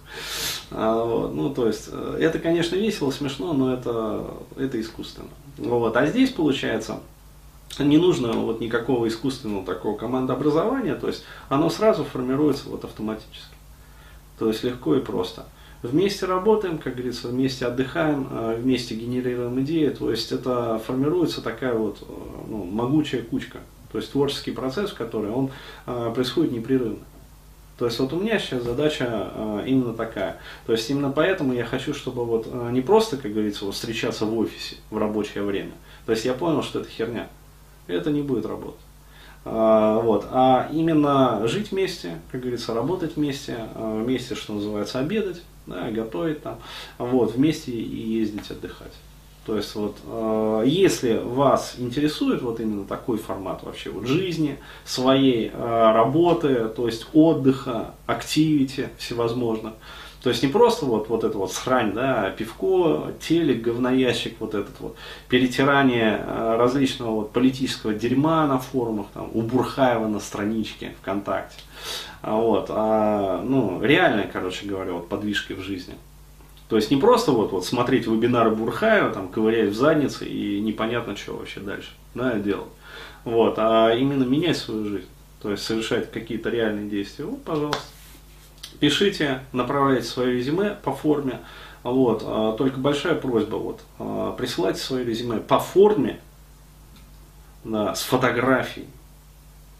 А, 0.71 1.03
вот, 1.03 1.33
ну, 1.33 1.53
то 1.53 1.67
есть, 1.67 1.89
э, 1.91 2.17
это, 2.21 2.39
конечно, 2.39 2.75
весело, 2.75 3.11
смешно, 3.11 3.53
но 3.53 3.73
это, 3.73 4.33
это 4.55 4.79
искусственно. 4.79 5.29
Вот, 5.57 5.97
а 5.97 6.05
здесь, 6.05 6.29
получается, 6.29 6.99
не 7.79 7.97
нужно 7.97 8.33
вот 8.33 8.59
никакого 8.61 9.07
искусственного 9.07 9.65
такого 9.65 9.97
командообразования, 9.97 10.95
то 10.95 11.07
есть 11.07 11.23
оно 11.49 11.69
сразу 11.69 12.03
формируется 12.03 12.69
вот 12.69 12.83
автоматически. 12.83 13.55
То 14.37 14.49
есть 14.49 14.63
легко 14.63 14.95
и 14.95 15.01
просто. 15.01 15.45
Вместе 15.83 16.25
работаем, 16.25 16.79
как 16.79 16.95
говорится, 16.95 17.27
вместе 17.27 17.65
отдыхаем, 17.65 18.27
э, 18.31 18.59
вместе 18.59 18.95
генерируем 18.95 19.59
идеи, 19.61 19.89
то 19.89 20.11
есть 20.11 20.31
это 20.31 20.79
формируется 20.85 21.41
такая 21.41 21.73
вот 21.73 21.97
э, 22.01 22.05
ну, 22.47 22.63
могучая 22.63 23.21
кучка. 23.21 23.59
То 23.91 23.97
есть 23.97 24.11
творческий 24.11 24.51
процесс, 24.51 24.91
который 24.91 25.31
он 25.31 25.51
э, 25.85 26.11
происходит 26.13 26.51
непрерывно. 26.51 26.99
То 27.77 27.85
есть 27.85 27.99
вот 27.99 28.11
у 28.11 28.19
меня 28.19 28.39
сейчас 28.39 28.63
задача 28.63 29.31
э, 29.33 29.63
именно 29.67 29.93
такая. 29.93 30.37
То 30.65 30.73
есть 30.73 30.89
именно 30.89 31.11
поэтому 31.11 31.53
я 31.53 31.63
хочу, 31.63 31.93
чтобы 31.93 32.25
вот 32.25 32.47
э, 32.51 32.69
не 32.71 32.81
просто, 32.81 33.17
как 33.17 33.31
говорится, 33.31 33.65
вот 33.65 33.75
встречаться 33.75 34.25
в 34.25 34.37
офисе 34.37 34.77
в 34.89 34.97
рабочее 34.97 35.43
время. 35.43 35.71
То 36.05 36.11
есть 36.11 36.25
я 36.25 36.33
понял, 36.33 36.63
что 36.63 36.79
это 36.79 36.89
херня. 36.89 37.27
Это 37.87 38.11
не 38.11 38.21
будет 38.21 38.45
работать. 38.45 38.81
А, 39.45 40.01
вот. 40.01 40.27
А 40.31 40.69
именно 40.73 41.47
жить 41.47 41.71
вместе, 41.71 42.19
как 42.31 42.41
говорится, 42.41 42.73
работать 42.73 43.15
вместе, 43.15 43.57
вместе, 43.75 44.35
что 44.35 44.53
называется, 44.53 44.99
обедать, 44.99 45.41
да, 45.67 45.89
готовить 45.91 46.41
там, 46.41 46.59
вот, 46.97 47.35
вместе 47.35 47.71
и 47.71 48.19
ездить 48.19 48.49
отдыхать. 48.51 48.93
То 49.47 49.55
есть 49.55 49.73
вот, 49.75 49.95
э, 50.05 50.63
если 50.65 51.19
вас 51.23 51.75
интересует 51.77 52.41
вот 52.41 52.59
именно 52.59 52.83
такой 52.83 53.17
формат 53.17 53.63
вообще 53.63 53.89
вот 53.89 54.05
жизни, 54.05 54.59
своей 54.83 55.51
э, 55.53 55.91
работы, 55.93 56.67
то 56.67 56.85
есть 56.85 57.07
отдыха, 57.13 57.95
активити 58.07 58.89
всевозможно, 58.97 59.71
то 60.21 60.29
есть 60.29 60.43
не 60.43 60.49
просто 60.49 60.85
вот, 60.85 61.07
вот 61.07 61.23
это 61.23 61.37
вот 61.37 61.53
срань, 61.53 61.93
да, 61.93 62.29
пивко, 62.31 63.13
телек, 63.25 63.61
говноящик, 63.61 64.35
вот 64.41 64.53
этот 64.53 64.77
вот, 64.81 64.97
перетирание 65.29 66.21
э, 66.21 66.55
различного 66.57 67.11
вот 67.11 67.31
политического 67.31 67.93
дерьма 67.93 68.47
на 68.47 68.59
форумах, 68.59 69.05
там, 69.13 69.29
у 69.33 69.43
Бурхаева 69.43 70.07
на 70.07 70.19
страничке 70.19 70.93
ВКонтакте. 71.01 71.61
А 72.21 72.35
вот, 72.35 72.65
а, 72.69 73.41
ну, 73.43 73.81
реальные, 73.81 74.27
короче 74.27 74.65
говоря, 74.65 74.91
вот 74.91 75.07
подвижки 75.07 75.53
в 75.53 75.61
жизни. 75.61 75.93
То 76.69 76.75
есть 76.75 76.91
не 76.91 76.97
просто 76.97 77.31
вот, 77.31 77.51
вот 77.51 77.65
смотреть 77.65 78.07
вебинары 78.07 78.51
Бурхаева, 78.51 79.11
там, 79.11 79.29
ковырять 79.29 79.69
в 79.69 79.75
заднице 79.75 80.25
и 80.25 80.59
непонятно, 80.59 81.15
что 81.15 81.33
вообще 81.33 81.61
дальше 81.61 81.91
да, 82.13 82.33
делать. 82.33 82.67
Вот, 83.23 83.55
а 83.57 83.93
именно 83.93 84.23
менять 84.23 84.57
свою 84.57 84.85
жизнь. 84.85 85.07
То 85.41 85.51
есть 85.51 85.63
совершать 85.63 86.11
какие-то 86.11 86.49
реальные 86.49 86.89
действия. 86.89 87.25
Вот, 87.25 87.43
пожалуйста. 87.43 87.83
Пишите, 88.79 89.41
направляйте 89.53 90.07
свое 90.07 90.37
резюме 90.37 90.77
по 90.83 90.91
форме. 90.91 91.39
Вот, 91.83 92.23
а, 92.25 92.53
только 92.57 92.79
большая 92.79 93.15
просьба, 93.15 93.55
вот, 93.55 93.81
а, 93.97 94.33
присылайте 94.33 94.79
свое 94.79 95.05
резюме 95.05 95.39
по 95.39 95.59
форме, 95.59 96.19
да, 97.63 97.95
с 97.95 98.01
фотографией 98.01 98.87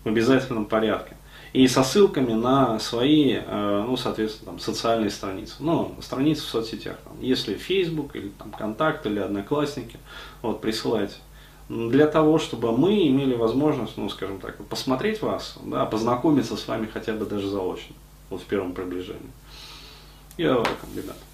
в 0.04 0.08
обязательном 0.08 0.66
порядке 0.66 1.18
и 1.58 1.68
со 1.68 1.84
ссылками 1.84 2.34
на 2.34 2.78
свои, 2.78 3.34
э, 3.34 3.84
ну, 3.88 3.98
соответственно, 3.98 4.52
там, 4.52 4.60
социальные 4.60 5.10
страницы. 5.10 5.56
Ну, 5.60 5.96
страницы 6.02 6.44
в 6.44 6.50
соцсетях. 6.50 6.98
Там, 7.04 7.14
если 7.20 7.56
Facebook 7.56 8.16
или 8.16 8.30
там 8.30 8.52
Контакт 8.52 9.08
или 9.08 9.18
Одноклассники, 9.18 9.98
вот, 10.44 10.62
присылайте. 10.62 11.16
Для 11.68 12.06
того, 12.06 12.38
чтобы 12.38 12.78
мы 12.78 13.08
имели 13.08 13.34
возможность, 13.34 13.98
ну, 13.98 14.08
скажем 14.08 14.40
так, 14.40 14.64
посмотреть 14.68 15.24
вас, 15.24 15.58
да, 15.64 15.88
познакомиться 15.88 16.56
с 16.56 16.68
вами 16.68 16.86
хотя 16.86 17.14
бы 17.14 17.26
даже 17.26 17.50
заочно, 17.50 17.96
вот 18.30 18.42
в 18.42 18.46
первом 18.46 18.74
приближении. 18.74 19.32
Я 20.38 20.50
welcome, 20.50 20.96
ребята. 20.96 21.28